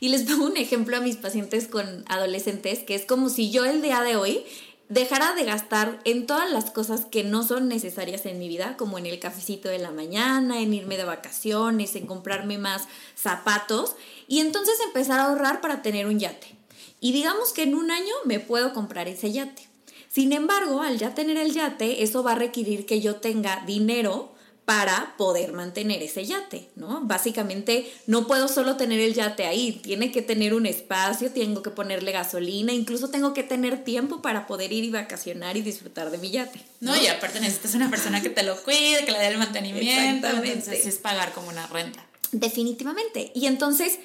[0.00, 3.64] Y les pongo un ejemplo a mis pacientes con adolescentes, que es como si yo
[3.64, 4.44] el día de hoy
[4.88, 8.98] dejara de gastar en todas las cosas que no son necesarias en mi vida, como
[8.98, 13.96] en el cafecito de la mañana, en irme de vacaciones, en comprarme más zapatos,
[14.26, 16.56] y entonces empezar a ahorrar para tener un yate.
[17.00, 19.68] Y digamos que en un año me puedo comprar ese yate.
[20.08, 24.32] Sin embargo, al ya tener el yate, eso va a requerir que yo tenga dinero
[24.68, 27.00] para poder mantener ese yate, ¿no?
[27.00, 31.70] Básicamente no puedo solo tener el yate ahí, tiene que tener un espacio, tengo que
[31.70, 36.18] ponerle gasolina, incluso tengo que tener tiempo para poder ir y vacacionar y disfrutar de
[36.18, 36.60] mi yate.
[36.80, 40.28] No, y aparte necesitas una persona que te lo cuide, que le dé el mantenimiento,
[40.28, 42.04] entonces es pagar como una renta.
[42.32, 43.32] Definitivamente.
[43.34, 43.98] Y entonces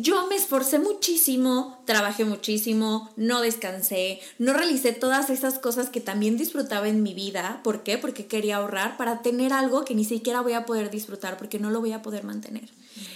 [0.00, 6.36] yo me esforcé muchísimo, trabajé muchísimo, no descansé, no realicé todas esas cosas que también
[6.36, 7.60] disfrutaba en mi vida.
[7.62, 7.98] ¿Por qué?
[7.98, 11.70] Porque quería ahorrar para tener algo que ni siquiera voy a poder disfrutar porque no
[11.70, 12.70] lo voy a poder mantener.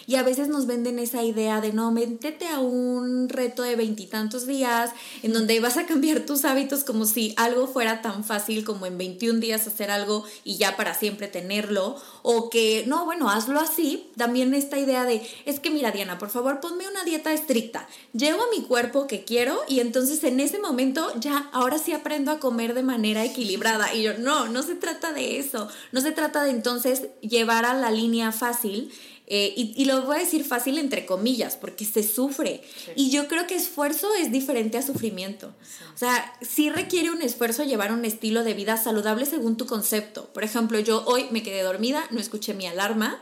[0.07, 4.47] Y a veces nos venden esa idea de no, métete a un reto de veintitantos
[4.47, 4.91] días
[5.23, 8.99] en donde vas a cambiar tus hábitos como si algo fuera tan fácil como en
[8.99, 11.97] 21 días hacer algo y ya para siempre tenerlo.
[12.23, 14.11] O que, no, bueno, hazlo así.
[14.17, 17.89] También esta idea de, es que mira Diana, por favor ponme una dieta estricta.
[18.13, 22.31] Llego a mi cuerpo que quiero y entonces en ese momento ya, ahora sí aprendo
[22.31, 23.95] a comer de manera equilibrada.
[23.95, 25.69] Y yo, no, no se trata de eso.
[25.93, 28.93] No se trata de entonces llevar a la línea fácil
[29.29, 32.63] eh, y, lo voy a decir fácil entre comillas, porque se sufre.
[32.95, 35.53] Y yo creo que esfuerzo es diferente a sufrimiento.
[35.95, 40.27] O sea, sí requiere un esfuerzo llevar un estilo de vida saludable según tu concepto.
[40.33, 43.21] Por ejemplo, yo hoy me quedé dormida, no escuché mi alarma,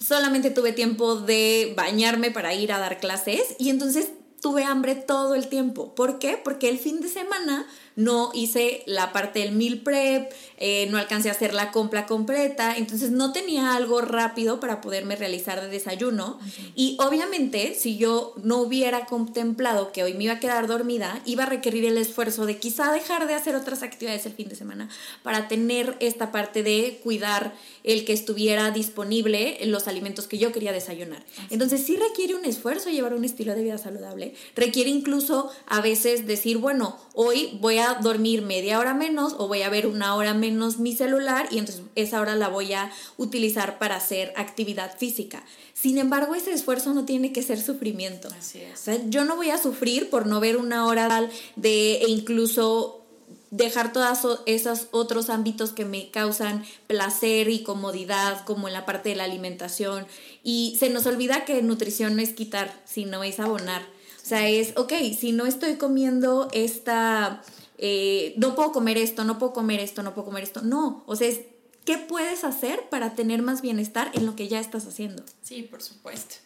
[0.00, 4.08] solamente tuve tiempo de bañarme para ir a dar clases y entonces
[4.40, 5.94] tuve hambre todo el tiempo.
[5.94, 6.40] ¿Por qué?
[6.42, 11.30] Porque el fin de semana no hice la parte del meal prep, eh, no alcancé
[11.30, 16.38] a hacer la compra completa, entonces no tenía algo rápido para poderme realizar de desayuno.
[16.74, 21.44] Y obviamente, si yo no hubiera contemplado que hoy me iba a quedar dormida, iba
[21.44, 24.88] a requerir el esfuerzo de quizá dejar de hacer otras actividades el fin de semana
[25.22, 30.72] para tener esta parte de cuidar el que estuviera disponible los alimentos que yo quería
[30.72, 31.24] desayunar.
[31.50, 36.26] Entonces sí requiere un esfuerzo llevar un estilo de vida saludable, requiere incluso a veces
[36.26, 40.34] decir, bueno, hoy voy a dormir media hora menos o voy a ver una hora
[40.34, 45.44] menos mi celular y entonces esa hora la voy a utilizar para hacer actividad física.
[45.74, 48.28] Sin embargo, ese esfuerzo no tiene que ser sufrimiento.
[48.38, 48.86] Así es.
[49.08, 53.02] yo no voy a sufrir por no ver una hora de e incluso
[53.50, 59.10] dejar todos esos otros ámbitos que me causan placer y comodidad, como en la parte
[59.10, 60.06] de la alimentación.
[60.42, 63.82] Y se nos olvida que nutrición no es quitar, sino es abonar.
[63.82, 67.42] O sea, es, ok, si no estoy comiendo esta
[67.78, 70.62] eh, no puedo comer esto, no puedo comer esto, no puedo comer esto.
[70.62, 71.40] No, o sea, es
[71.84, 75.22] qué puedes hacer para tener más bienestar en lo que ya estás haciendo.
[75.42, 76.36] Sí, por supuesto.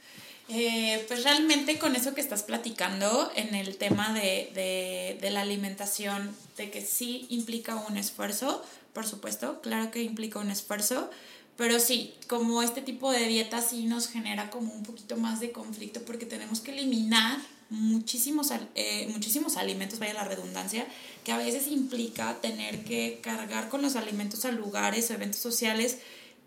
[0.48, 5.42] Eh, pues realmente con eso que estás platicando en el tema de, de, de, la
[5.42, 8.60] alimentación, de que sí implica un esfuerzo,
[8.92, 11.08] por supuesto, claro que implica un esfuerzo,
[11.56, 15.52] pero sí, como este tipo de dieta sí nos genera como un poquito más de
[15.52, 17.38] conflicto porque tenemos que eliminar
[17.70, 20.86] muchísimos, eh, muchísimos alimentos, vaya la redundancia,
[21.24, 25.98] que a veces implica tener que cargar con los alimentos a lugares o eventos sociales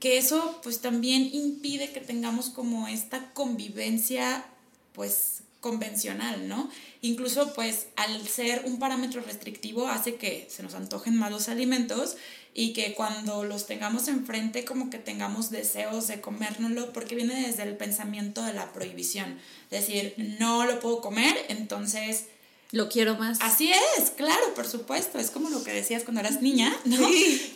[0.03, 4.43] que eso pues también impide que tengamos como esta convivencia
[4.91, 6.69] pues convencional, ¿no?
[7.01, 12.17] Incluso pues al ser un parámetro restrictivo hace que se nos antojen más los alimentos
[12.53, 17.63] y que cuando los tengamos enfrente como que tengamos deseos de comérnoslo porque viene desde
[17.63, 19.39] el pensamiento de la prohibición.
[19.71, 22.25] Decir, no lo puedo comer, entonces
[22.71, 23.37] lo quiero más.
[23.41, 25.19] Así es, claro, por supuesto.
[25.19, 26.97] Es como lo que decías cuando eras niña, ¿no?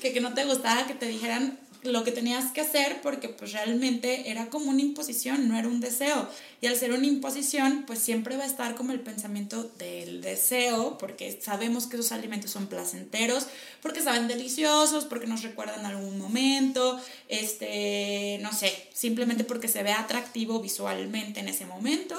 [0.02, 1.60] Que, que no te gustaba que te dijeran
[1.92, 5.80] lo que tenías que hacer porque pues realmente era como una imposición, no era un
[5.80, 6.30] deseo.
[6.62, 10.98] Y al ser una imposición, pues siempre va a estar como el pensamiento del deseo,
[10.98, 13.48] porque sabemos que esos alimentos son placenteros,
[13.82, 19.92] porque saben deliciosos, porque nos recuerdan algún momento, este, no sé, simplemente porque se ve
[19.92, 22.16] atractivo visualmente en ese momento.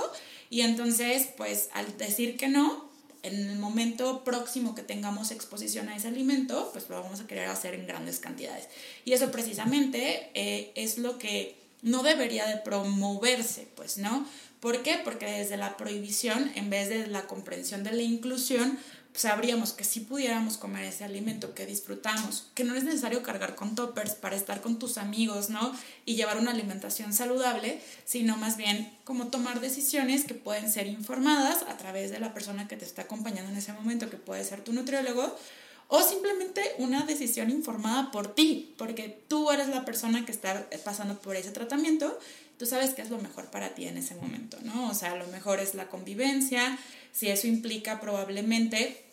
[0.50, 2.87] Y entonces, pues al decir que no,
[3.22, 7.48] en el momento próximo que tengamos exposición a ese alimento, pues lo vamos a querer
[7.48, 8.68] hacer en grandes cantidades.
[9.04, 14.26] Y eso precisamente eh, es lo que no debería de promoverse, pues, ¿no?
[14.60, 14.98] ¿Por qué?
[15.04, 18.78] Porque desde la prohibición, en vez de la comprensión de la inclusión,
[19.18, 23.74] sabríamos que si pudiéramos comer ese alimento que disfrutamos, que no es necesario cargar con
[23.74, 25.74] toppers para estar con tus amigos, ¿no?
[26.04, 31.62] Y llevar una alimentación saludable, sino más bien como tomar decisiones que pueden ser informadas
[31.68, 34.62] a través de la persona que te está acompañando en ese momento, que puede ser
[34.62, 35.36] tu nutriólogo,
[35.88, 41.18] o simplemente una decisión informada por ti, porque tú eres la persona que está pasando
[41.18, 42.20] por ese tratamiento,
[42.56, 44.88] tú sabes qué es lo mejor para ti en ese momento, ¿no?
[44.90, 46.78] O sea, lo mejor es la convivencia,
[47.12, 49.07] si eso implica probablemente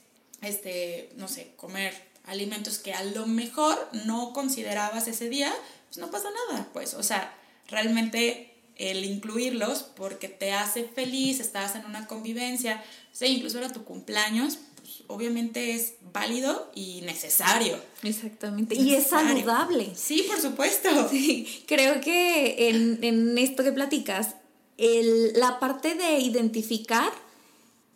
[0.46, 1.94] este, no sé, comer
[2.26, 5.54] alimentos que a lo mejor no considerabas ese día,
[5.88, 7.36] pues no pasa nada, pues, o sea,
[7.68, 12.84] realmente el incluirlos porque te hace feliz, estás en una convivencia,
[13.20, 17.80] o incluso era tu cumpleaños, pues obviamente es válido y necesario.
[18.04, 18.76] Exactamente.
[18.76, 19.94] Y es saludable.
[19.96, 20.90] Sí, por supuesto.
[21.10, 24.36] Sí, creo que en, en esto que platicas,
[24.78, 27.12] el, la parte de identificar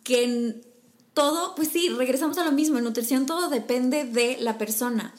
[0.02, 0.62] que
[1.20, 5.14] todo, pues sí, regresamos a lo mismo, en nutrición todo depende de la persona.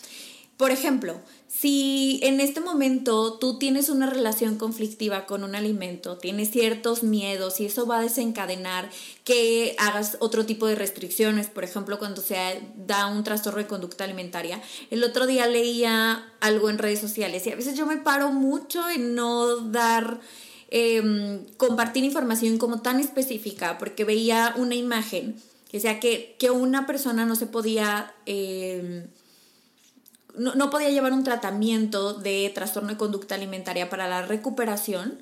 [0.58, 6.50] Por ejemplo, si en este momento tú tienes una relación conflictiva con un alimento, tienes
[6.50, 8.90] ciertos miedos y eso va a desencadenar
[9.24, 14.04] que hagas otro tipo de restricciones, por ejemplo, cuando se da un trastorno de conducta
[14.04, 14.60] alimentaria.
[14.90, 18.90] El otro día leía algo en redes sociales y a veces yo me paro mucho
[18.90, 20.20] en no dar...
[20.74, 25.36] Em, compartir información como tan específica porque veía una imagen
[25.72, 29.08] que sea que, una persona no se podía, em,
[30.36, 35.20] no, podía llevar un tratamiento de trastorno de conducta alimentaria para la recuperación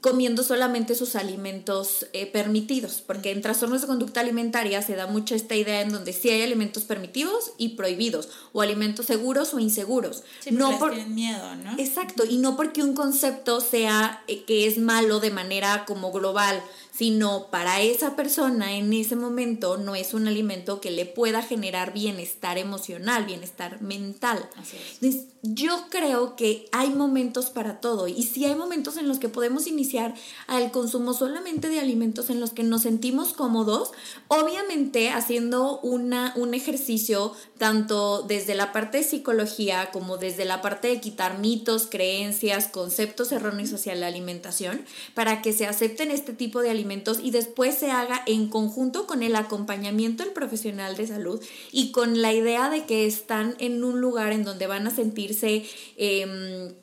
[0.00, 5.34] comiendo solamente sus alimentos eh, permitidos, porque en trastornos de conducta alimentaria se da mucho
[5.34, 10.24] esta idea en donde sí hay alimentos permitidos y prohibidos, o alimentos seguros o inseguros.
[10.50, 11.78] no por tienen miedo, ¿no?
[11.78, 16.62] Exacto, y no porque un concepto sea eh, que es malo de manera como global,
[16.96, 21.92] sino para esa persona en ese momento no es un alimento que le pueda generar
[21.92, 24.48] bienestar emocional, bienestar mental.
[24.56, 29.28] Así yo creo que hay momentos para todo y si hay momentos en los que
[29.28, 30.14] podemos iniciar
[30.46, 33.92] al consumo solamente de alimentos en los que nos sentimos cómodos,
[34.28, 40.88] obviamente haciendo una, un ejercicio tanto desde la parte de psicología como desde la parte
[40.88, 46.62] de quitar mitos, creencias, conceptos erróneos hacia la alimentación, para que se acepten este tipo
[46.62, 46.83] de alimentos
[47.22, 51.42] y después se haga en conjunto con el acompañamiento del profesional de salud
[51.72, 55.64] y con la idea de que están en un lugar en donde van a sentirse
[55.96, 56.74] em,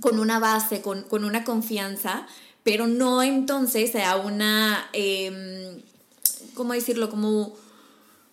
[0.00, 2.26] con una base, con, una confianza,
[2.62, 5.82] pero no entonces a una, eh,
[6.54, 7.10] ¿cómo decirlo?
[7.10, 7.54] Como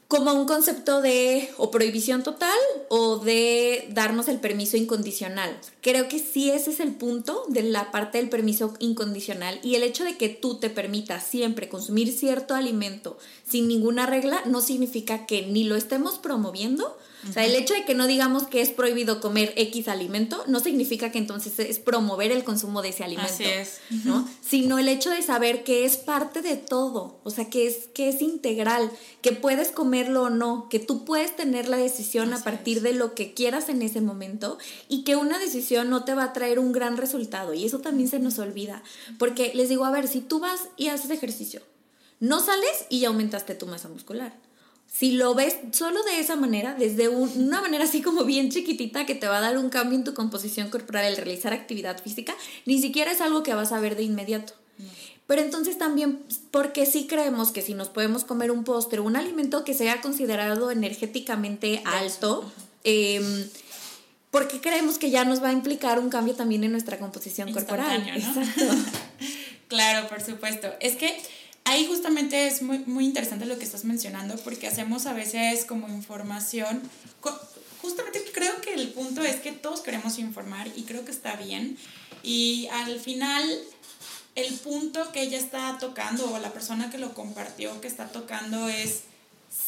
[0.07, 2.57] como un concepto de o prohibición total
[2.89, 5.57] o de darnos el permiso incondicional.
[5.81, 9.83] Creo que sí ese es el punto de la parte del permiso incondicional y el
[9.83, 15.25] hecho de que tú te permitas siempre consumir cierto alimento sin ninguna regla no significa
[15.25, 18.69] que ni lo estemos promoviendo o sea, el hecho de que no digamos que es
[18.69, 23.33] prohibido comer X alimento no significa que entonces es promover el consumo de ese alimento.
[23.33, 23.79] Así es.
[24.03, 24.27] ¿no?
[24.47, 28.09] Sino el hecho de saber que es parte de todo, o sea, que es, que
[28.09, 32.82] es integral, que puedes comerlo o no, que tú puedes tener la decisión a partir
[32.82, 34.57] de lo que quieras en ese momento
[34.88, 37.53] y que una decisión no te va a traer un gran resultado.
[37.53, 38.84] Y eso también se nos olvida.
[39.17, 41.61] Porque les digo, a ver, si tú vas y haces ejercicio,
[42.19, 44.44] no sales y ya aumentaste tu masa muscular
[44.91, 49.15] si lo ves solo de esa manera, desde una manera así como bien chiquitita que
[49.15, 52.33] te va a dar un cambio en tu composición corporal el realizar actividad física,
[52.65, 54.53] ni siquiera es algo que vas a ver de inmediato.
[55.27, 56.19] Pero entonces también,
[56.51, 60.69] porque sí creemos que si nos podemos comer un postre, un alimento que sea considerado
[60.69, 62.49] energéticamente alto,
[62.83, 63.49] eh,
[64.29, 68.05] porque creemos que ya nos va a implicar un cambio también en nuestra composición corporal.
[68.05, 68.13] ¿no?
[68.13, 68.65] Exacto.
[69.67, 70.67] claro, por supuesto.
[70.79, 71.17] Es que
[71.66, 75.88] ahí justamente es muy, muy interesante lo que estás mencionando porque hacemos a veces como
[75.89, 76.82] información,
[77.82, 81.78] justamente creo que el punto es que todos queremos informar y creo que está bien
[82.24, 83.43] y al final
[84.36, 88.70] el punto que ella está tocando o la persona que lo compartió que está tocando
[88.70, 89.03] es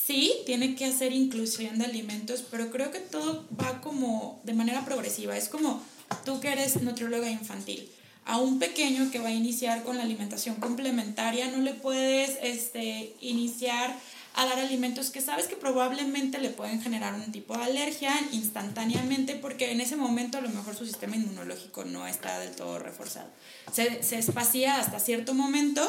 [0.06, 4.84] sí, tiene que hacer inclusión de alimentos, pero creo que todo va como de manera
[4.86, 5.38] progresiva.
[5.38, 5.82] Es como
[6.26, 7.90] tú que eres nutrióloga infantil
[8.28, 13.16] a un pequeño que va a iniciar con la alimentación complementaria, no le puedes este,
[13.22, 13.96] iniciar
[14.34, 19.36] a dar alimentos que sabes que probablemente le pueden generar un tipo de alergia instantáneamente
[19.36, 23.30] porque en ese momento a lo mejor su sistema inmunológico no está del todo reforzado.
[23.72, 25.82] Se, se espacía hasta cierto momento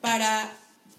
[0.00, 0.50] para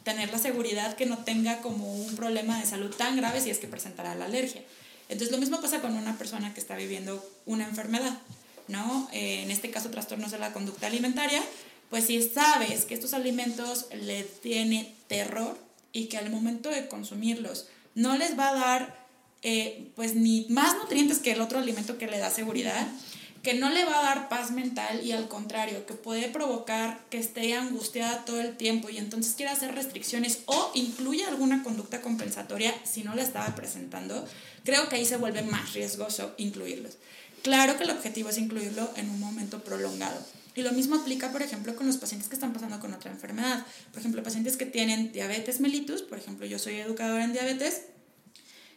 [0.04, 3.58] tener la seguridad que no tenga como un problema de salud tan grave si es
[3.58, 4.62] que presentará la alergia.
[5.08, 8.20] Entonces lo mismo pasa con una persona que está viviendo una enfermedad.
[8.68, 9.10] ¿No?
[9.12, 11.42] Eh, en este caso trastornos de la conducta alimentaria,
[11.90, 15.58] pues si sabes que estos alimentos le tiene terror
[15.92, 19.04] y que al momento de consumirlos no les va a dar
[19.44, 22.88] eh, pues ni más nutrientes que el otro alimento que le da seguridad,
[23.44, 27.20] que no le va a dar paz mental y al contrario, que puede provocar que
[27.20, 32.74] esté angustiada todo el tiempo y entonces quiera hacer restricciones o incluye alguna conducta compensatoria
[32.86, 34.26] si no la estaba presentando,
[34.64, 36.98] creo que ahí se vuelve más riesgoso incluirlos.
[37.44, 40.20] Claro que el objetivo es incluirlo en un momento prolongado.
[40.56, 43.66] Y lo mismo aplica, por ejemplo, con los pacientes que están pasando con otra enfermedad.
[43.92, 47.82] Por ejemplo, pacientes que tienen diabetes mellitus, por ejemplo, yo soy educadora en diabetes,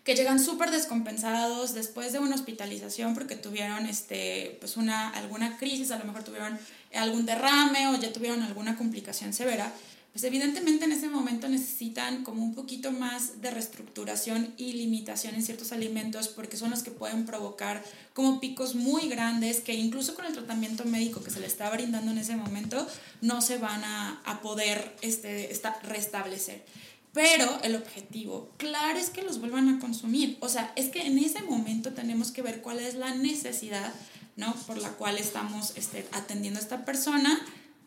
[0.02, 5.90] que llegan súper descompensados después de una hospitalización porque tuvieron este, pues una, alguna crisis,
[5.90, 6.58] a lo mejor tuvieron
[6.94, 9.72] algún derrame o ya tuvieron alguna complicación severa
[10.16, 15.42] pues evidentemente en ese momento necesitan como un poquito más de reestructuración y limitación en
[15.42, 20.24] ciertos alimentos porque son los que pueden provocar como picos muy grandes que incluso con
[20.24, 22.88] el tratamiento médico que se le está brindando en ese momento
[23.20, 25.50] no se van a, poder este,
[25.82, 26.64] restablecer.
[27.12, 30.38] Pero el objetivo, claro, es que los vuelvan a consumir.
[30.40, 33.92] O sea, es que en ese momento tenemos que ver cuál es la necesidad,
[34.36, 34.54] ¿no?
[34.66, 37.38] Por la cual estamos este, atendiendo a esta persona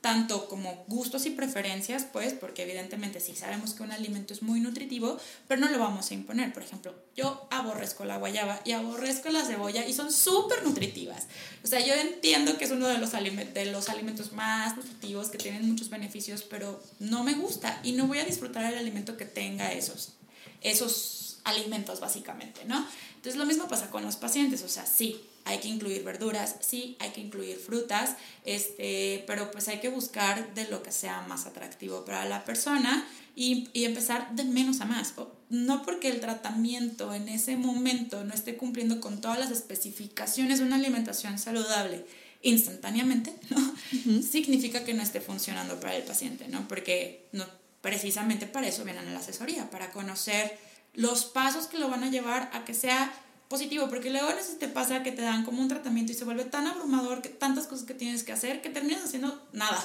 [0.02, 4.62] tanto como gustos y preferencias, pues, porque evidentemente sí sabemos que un alimento es muy
[4.62, 6.54] nutritivo, pero no lo vamos a imponer.
[6.54, 11.28] Por ejemplo, yo aborrezco la guayaba y aborrezco la cebolla y son súper nutritivas.
[11.64, 15.38] O sea, yo entiendo que es uno de los, de los alimentos más nutritivos, que
[15.38, 19.26] tienen muchos beneficios, pero no me gusta y no voy a disfrutar el alimento que
[19.26, 20.14] tenga esos,
[20.62, 22.86] esos alimentos, básicamente, ¿no?
[23.16, 26.96] Entonces, lo mismo pasa con los pacientes, o sea, sí, hay que incluir verduras, sí,
[27.00, 28.16] hay que incluir frutas,
[28.46, 33.08] este, pero pues hay que buscar de lo que sea más atractivo para la persona
[33.36, 35.14] y, y empezar de menos a más.
[35.50, 40.66] No porque el tratamiento en ese momento no esté cumpliendo con todas las especificaciones de
[40.66, 42.06] una alimentación saludable
[42.42, 44.22] instantáneamente, ¿no?
[44.22, 46.68] Significa que no esté funcionando para el paciente, ¿no?
[46.68, 47.46] Porque no,
[47.82, 50.58] precisamente para eso vienen a la asesoría, para conocer
[50.94, 53.12] los pasos que lo van a llevar a que sea
[53.50, 56.24] positivo, porque luego a veces te pasa que te dan como un tratamiento y se
[56.24, 59.84] vuelve tan abrumador, que tantas cosas que tienes que hacer, que terminas haciendo nada.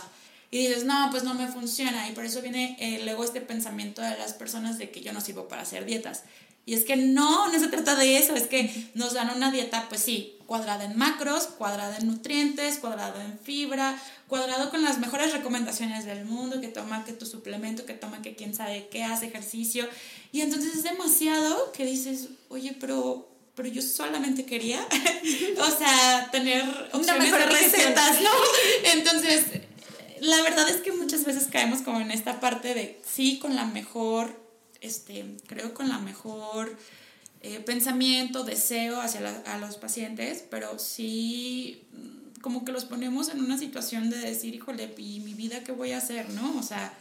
[0.50, 2.08] Y dices, no, pues no me funciona.
[2.08, 5.20] Y por eso viene eh, luego este pensamiento de las personas de que yo no
[5.20, 6.22] sirvo para hacer dietas.
[6.66, 9.86] Y es que no, no se trata de eso, es que nos dan una dieta,
[9.88, 15.32] pues sí, cuadrada en macros, cuadrada en nutrientes, cuadrada en fibra, cuadrado con las mejores
[15.32, 19.26] recomendaciones del mundo, que toma que tu suplemento, que toma que quién sabe qué hace
[19.26, 19.86] ejercicio.
[20.32, 24.86] Y entonces es demasiado que dices, oye, pero pero yo solamente quería,
[25.58, 28.30] o sea, tener opciones de recetas, ¿no?
[28.94, 29.44] Entonces,
[30.20, 33.64] la verdad es que muchas veces caemos como en esta parte de, sí, con la
[33.64, 34.40] mejor,
[34.80, 36.76] este, creo con la mejor
[37.42, 43.40] eh, pensamiento, deseo hacia a los pacientes, pero sí mm, como que los ponemos en
[43.40, 46.58] una situación de decir, híjole, ¿y mi vida qué voy a hacer, no?
[46.58, 46.92] O sea,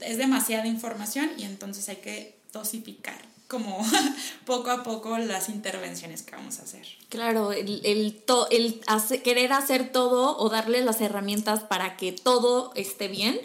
[0.00, 3.84] es demasiada información y entonces hay que dosificar como
[4.44, 6.86] poco a poco las intervenciones que vamos a hacer.
[7.08, 8.82] Claro, el, el, el
[9.22, 13.38] querer hacer todo o darle las herramientas para que todo esté bien,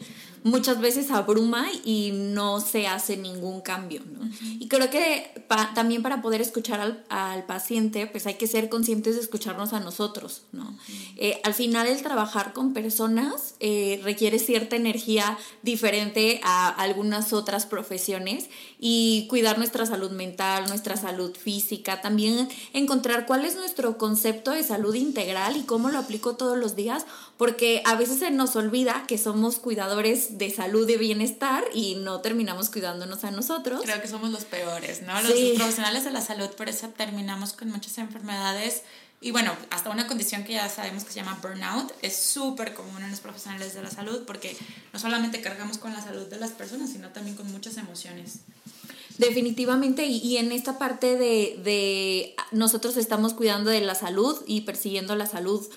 [0.44, 4.30] muchas veces abruma y no se hace ningún cambio, ¿no?
[4.60, 9.16] Y creo que también para poder escuchar al, al, paciente, pues hay que ser conscientes
[9.16, 10.78] de escucharnos a nosotros, ¿no?
[11.18, 17.66] Eh, al final el trabajar con personas eh, requiere cierta energía diferente a algunas otras
[17.66, 24.52] profesiones y cuidar nuestra salud mental, nuestra salud física, también encontrar cuál es nuestro concepto
[24.52, 27.06] de salud integral y cómo lo aplico todos los días,
[27.42, 32.22] porque a veces se nos olvida que somos cuidadores de salud y bienestar y no
[32.22, 33.82] terminamos cuidándonos a nosotros.
[33.84, 35.20] Creo que somos los peores, ¿no?
[35.24, 38.84] Los profesionales de la salud, por eso terminamos con muchas enfermedades
[39.22, 43.02] y bueno, hasta una condición que ya sabemos que se llama burnout, es súper común
[43.02, 44.56] en los profesionales de la salud porque
[44.94, 48.42] no solamente cargamos con la salud de las personas, sino también con muchas emociones.
[49.18, 54.62] Definitivamente, y, y en esta parte de, de nosotros estamos cuidando de la salud y
[54.62, 55.68] persiguiendo la salud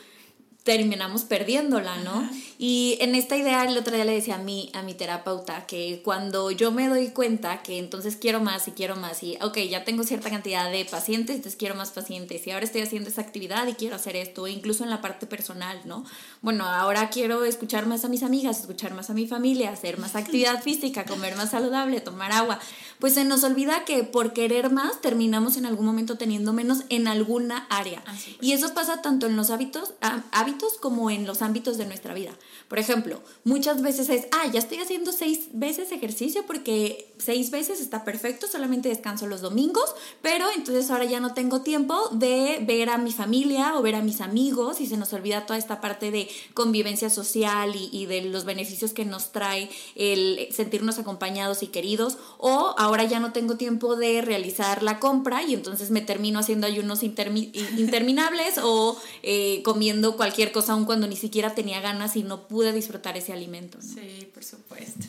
[0.64, 2.26] terminamos perdiéndola, ¿no?
[2.56, 6.00] Y en esta idea el otro día le decía a mi, a mi terapeuta que
[6.02, 9.84] cuando yo me doy cuenta que entonces quiero más y quiero más y, ok, ya
[9.84, 13.66] tengo cierta cantidad de pacientes, entonces quiero más pacientes y ahora estoy haciendo esa actividad
[13.66, 16.02] y quiero hacer esto, incluso en la parte personal, ¿no?
[16.40, 20.16] Bueno, ahora quiero escuchar más a mis amigas, escuchar más a mi familia, hacer más
[20.16, 22.58] actividad física, comer más saludable, tomar agua.
[23.00, 27.06] Pues se nos olvida que por querer más terminamos en algún momento teniendo menos en
[27.06, 28.02] alguna área.
[28.40, 29.92] Y eso pasa tanto en los hábitos,
[30.30, 32.32] hábitos como en los ámbitos de nuestra vida.
[32.68, 37.80] Por ejemplo, muchas veces es, ah, ya estoy haciendo seis veces ejercicio porque seis veces
[37.80, 42.90] está perfecto, solamente descanso los domingos, pero entonces ahora ya no tengo tiempo de ver
[42.90, 46.10] a mi familia o ver a mis amigos y se nos olvida toda esta parte
[46.10, 51.68] de convivencia social y, y de los beneficios que nos trae el sentirnos acompañados y
[51.68, 56.38] queridos, o ahora ya no tengo tiempo de realizar la compra y entonces me termino
[56.38, 62.22] haciendo ayunos interminables o eh, comiendo cualquier cosa aun cuando ni siquiera tenía ganas y
[62.22, 63.78] no pude disfrutar ese alimento.
[63.80, 65.06] Sí, por supuesto.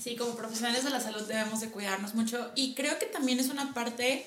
[0.00, 3.48] Sí, como profesionales de la salud debemos de cuidarnos mucho y creo que también es
[3.48, 4.24] una parte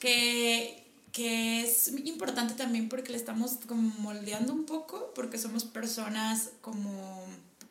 [0.00, 0.82] que,
[1.12, 7.24] que es importante también porque le estamos como moldeando un poco, porque somos personas como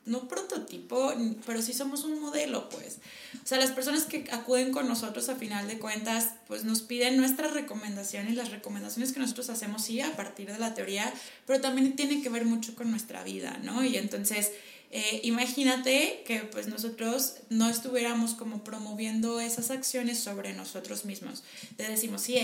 [0.05, 1.13] no prototipo,
[1.45, 2.97] pero sí somos un modelo, pues.
[3.43, 7.17] O sea, las personas que acuden con nosotros a final de cuentas, pues nos piden
[7.17, 11.11] nuestras recomendaciones, las recomendaciones que nosotros hacemos, sí, a partir de la teoría,
[11.45, 13.83] pero también tienen que ver mucho con nuestra vida, ¿no?
[13.83, 14.51] Y entonces
[14.91, 21.43] eh, imagínate que pues nosotros no estuviéramos como promoviendo esas acciones sobre nosotros mismos.
[21.77, 22.39] Le decimos, sí,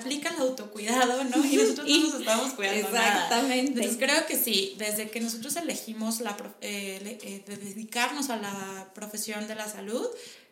[0.00, 1.44] aplica el autocuidado, ¿no?
[1.44, 3.80] Y nosotros no nos estamos cuidando Exactamente.
[3.80, 9.46] Entonces creo que sí, desde que nosotros elegimos la, eh, eh, dedicarnos a la profesión
[9.46, 10.06] de la salud,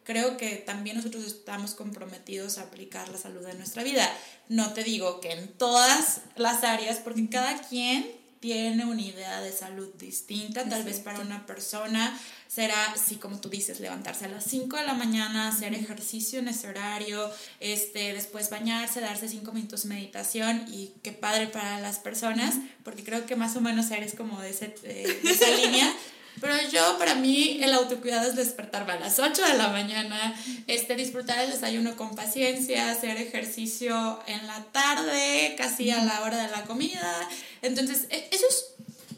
[0.04, 4.08] creo que también nosotros estamos comprometidos a aplicar la salud en nuestra vida.
[4.48, 9.52] No te digo que en todas las áreas, porque cada quien tiene una idea de
[9.52, 10.68] salud distinta.
[10.68, 14.84] Tal vez para una persona será, sí, como tú dices, levantarse a las 5 de
[14.84, 17.30] la mañana, hacer ejercicio en ese horario,
[17.60, 23.04] este, después bañarse, darse 5 minutos de meditación y qué padre para las personas, porque
[23.04, 25.92] creo que más o menos eres como de, ese, de esa línea.
[26.40, 30.34] Pero yo, para mí, el autocuidado es despertarme a las 8 de la mañana,
[30.66, 36.36] este, disfrutar el desayuno con paciencia, hacer ejercicio en la tarde, casi a la hora
[36.46, 37.28] de la comida.
[37.62, 38.66] Entonces, e, eso es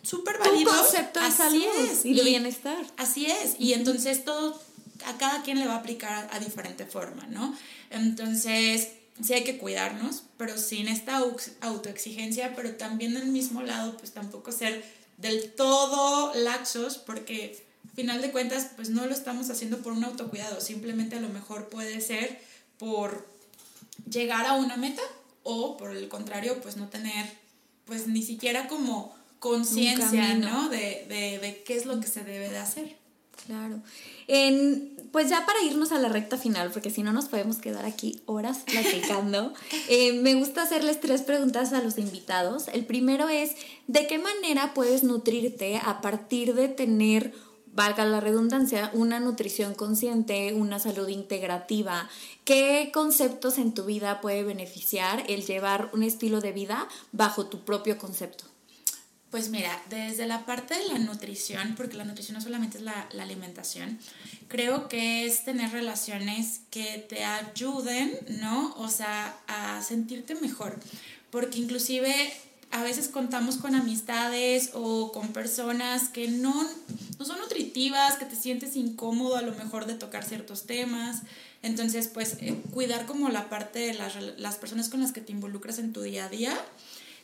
[0.02, 0.70] súper válido.
[0.70, 1.64] Un concepto de salud
[2.04, 2.84] y de bienestar.
[2.96, 3.56] Así es.
[3.58, 4.60] Y entonces todo,
[5.06, 7.56] a cada quien le va a aplicar a diferente forma, ¿no?
[7.90, 8.88] Entonces,
[9.22, 11.22] sí hay que cuidarnos, pero sin esta
[11.60, 14.84] autoexigencia, pero también del mismo lado, pues tampoco ser
[15.18, 20.04] del todo laxos porque al final de cuentas pues no lo estamos haciendo por un
[20.04, 22.40] autocuidado, simplemente a lo mejor puede ser
[22.78, 23.28] por
[24.08, 25.02] llegar a una meta
[25.42, 27.26] o por el contrario pues no tener
[27.90, 30.68] pues ni siquiera como conciencia, ¿no?
[30.68, 32.96] De, de, de qué es lo que se debe de hacer.
[33.46, 33.80] Claro.
[34.28, 37.84] En, pues ya para irnos a la recta final, porque si no nos podemos quedar
[37.84, 39.52] aquí horas platicando,
[39.88, 42.68] eh, me gusta hacerles tres preguntas a los invitados.
[42.68, 43.56] El primero es,
[43.88, 47.34] ¿de qué manera puedes nutrirte a partir de tener,
[47.72, 52.08] valga la redundancia, una nutrición consciente, una salud integrativa?
[52.44, 57.64] ¿Qué conceptos en tu vida puede beneficiar el llevar un estilo de vida bajo tu
[57.64, 58.44] propio concepto?
[59.30, 63.08] Pues mira, desde la parte de la nutrición, porque la nutrición no solamente es la,
[63.20, 63.98] alimentación,
[64.48, 68.74] creo que es tener relaciones que te ayuden, ¿no?
[68.76, 70.80] O sea, a sentirte mejor.
[71.30, 72.12] Porque inclusive
[72.70, 76.54] a veces contamos con amistades o con personas que no,
[77.18, 81.22] no son nutritivas, que te sientes incómodo a lo mejor de tocar ciertos temas.
[81.62, 85.32] Entonces, pues eh, cuidar como la parte de las, las personas con las que te
[85.32, 86.58] involucras en tu día a día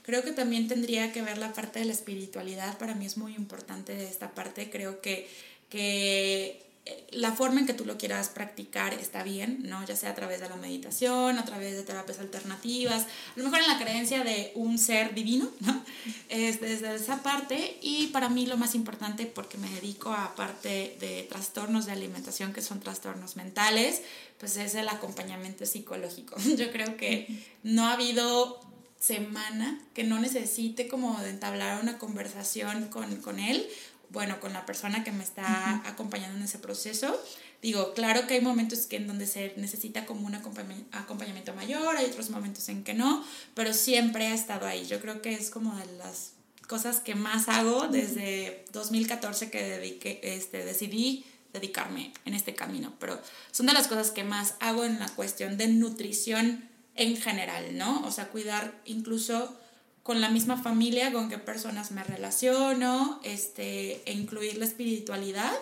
[0.07, 3.35] Creo que también tendría que ver la parte de la espiritualidad, para mí es muy
[3.35, 5.29] importante esta parte, creo que,
[5.69, 6.65] que
[7.11, 9.85] la forma en que tú lo quieras practicar está bien, ¿no?
[9.87, 13.07] Ya sea a través de la meditación, a través de terapias alternativas, a
[13.37, 15.83] lo mejor en la creencia de un ser divino, ¿no?
[16.29, 20.97] Es desde esa parte y para mí lo más importante porque me dedico a parte
[21.01, 24.03] de trastornos de alimentación que son trastornos mentales,
[24.39, 26.37] pues es el acompañamiento psicológico.
[26.57, 27.27] Yo creo que
[27.63, 28.61] no ha habido
[28.99, 33.67] semana que no necesite como entablar una conversación con, con él,
[34.11, 37.21] bueno, con la persona que me está acompañando en ese proceso,
[37.63, 42.07] Digo, claro que hay momentos que en donde se necesita como un acompañamiento mayor, hay
[42.07, 44.87] otros momentos en que no, pero siempre ha estado ahí.
[44.87, 46.35] Yo creo que es como de las
[46.69, 53.21] cosas que más hago desde 2014 que dediqué, este, decidí dedicarme en este camino, pero
[53.51, 58.05] son de las cosas que más hago en la cuestión de nutrición en general, ¿no?
[58.07, 59.59] O sea, cuidar incluso
[60.07, 65.53] con la misma familia, con qué personas me relaciono, este, e incluir la espiritualidad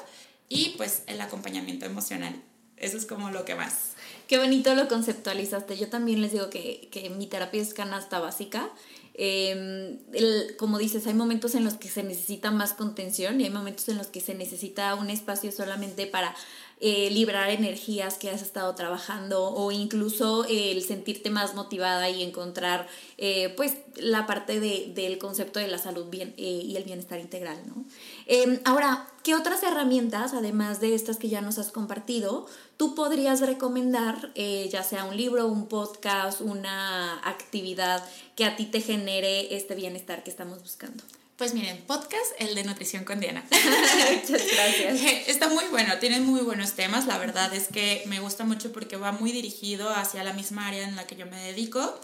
[0.51, 2.35] y pues el acompañamiento emocional.
[2.77, 3.93] Eso es como lo que más.
[4.29, 5.79] Qué bonito lo conceptualizaste.
[5.79, 8.71] Yo también les digo que, que mi terapia es canasta básica
[9.17, 13.89] eh, como dices, hay momentos en los que se necesita más contención y hay momentos
[13.89, 16.35] en los que se necesita un espacio solamente para
[16.81, 22.89] eh, librar energías que has estado trabajando o incluso el sentirte más motivada y encontrar
[23.17, 27.21] eh, pues la parte de, del concepto de la salud bien, eh, y el bienestar
[27.21, 27.59] integral.
[27.67, 27.85] ¿no?
[28.27, 32.47] Em, ahora, ¿qué otras herramientas, además de estas que ya nos has compartido,
[32.77, 38.05] tú podrías recomendar, ya sea un libro, un podcast, una actividad
[38.35, 41.03] que a ti te genere este bienestar que estamos buscando?
[41.37, 43.45] Pues miren, podcast, el de Nutrición con Diana.
[43.51, 45.01] Muchas gracias.
[45.27, 47.07] Está muy bueno, tiene muy buenos temas.
[47.07, 50.87] La verdad es que me gusta mucho porque va muy dirigido hacia la misma área
[50.87, 51.99] en la que yo me dedico.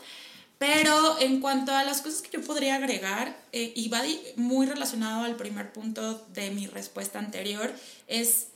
[0.59, 4.03] Pero en cuanto a las cosas que yo podría agregar, eh, y va
[4.35, 7.73] muy relacionado al primer punto de mi respuesta anterior,
[8.09, 8.49] es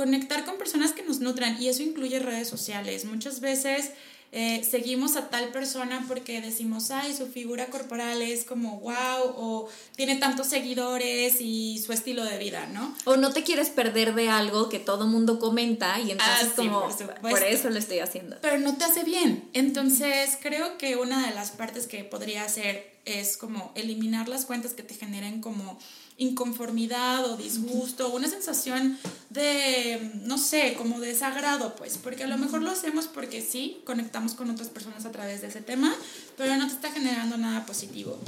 [0.00, 3.04] conectar con personas que nos nutran y eso incluye redes sociales.
[3.04, 3.90] Muchas veces
[4.32, 9.68] eh, seguimos a tal persona porque decimos, ay, su figura corporal es como wow, o
[9.96, 12.96] tiene tantos seguidores y su estilo de vida, ¿no?
[13.04, 16.88] O no te quieres perder de algo que todo mundo comenta y entonces ah, como
[17.20, 18.38] por, eso lo estoy haciendo.
[18.40, 19.50] Pero no te hace bien.
[19.52, 24.72] Entonces creo que una de las partes que podría hacer es como eliminar las cuentas
[24.72, 25.78] que te generen como
[26.20, 28.98] inconformidad o disgusto, una sensación
[29.30, 34.34] de, no sé, como desagrado, pues, porque a lo mejor lo hacemos porque sí, conectamos
[34.34, 35.96] con otras personas a través de ese tema,
[36.36, 38.18] pero no te está generando nada positivo.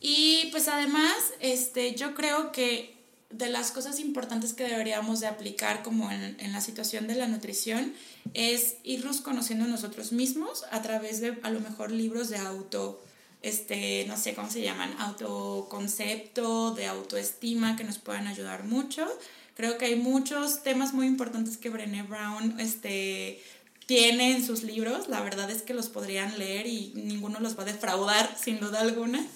[0.00, 2.94] Y pues además, este, yo creo que
[3.30, 7.26] de las cosas importantes que deberíamos de aplicar como en, en, la situación de la
[7.26, 7.92] nutrición
[8.34, 13.00] es irnos conociendo nosotros mismos a través de a lo mejor libros de auto
[13.42, 19.06] este, no sé cómo se llaman, autoconcepto, de autoestima que nos puedan ayudar mucho.
[19.54, 23.42] Creo que hay muchos temas muy importantes que Brené Brown este,
[23.86, 25.08] tiene en sus libros.
[25.08, 28.80] La verdad es que los podrían leer y ninguno los va a defraudar, sin duda
[28.80, 29.26] alguna.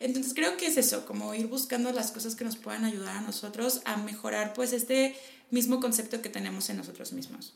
[0.00, 3.20] Entonces creo que es eso, como ir buscando las cosas que nos puedan ayudar a
[3.20, 5.16] nosotros a mejorar pues este
[5.50, 7.54] mismo concepto que tenemos en nosotros mismos.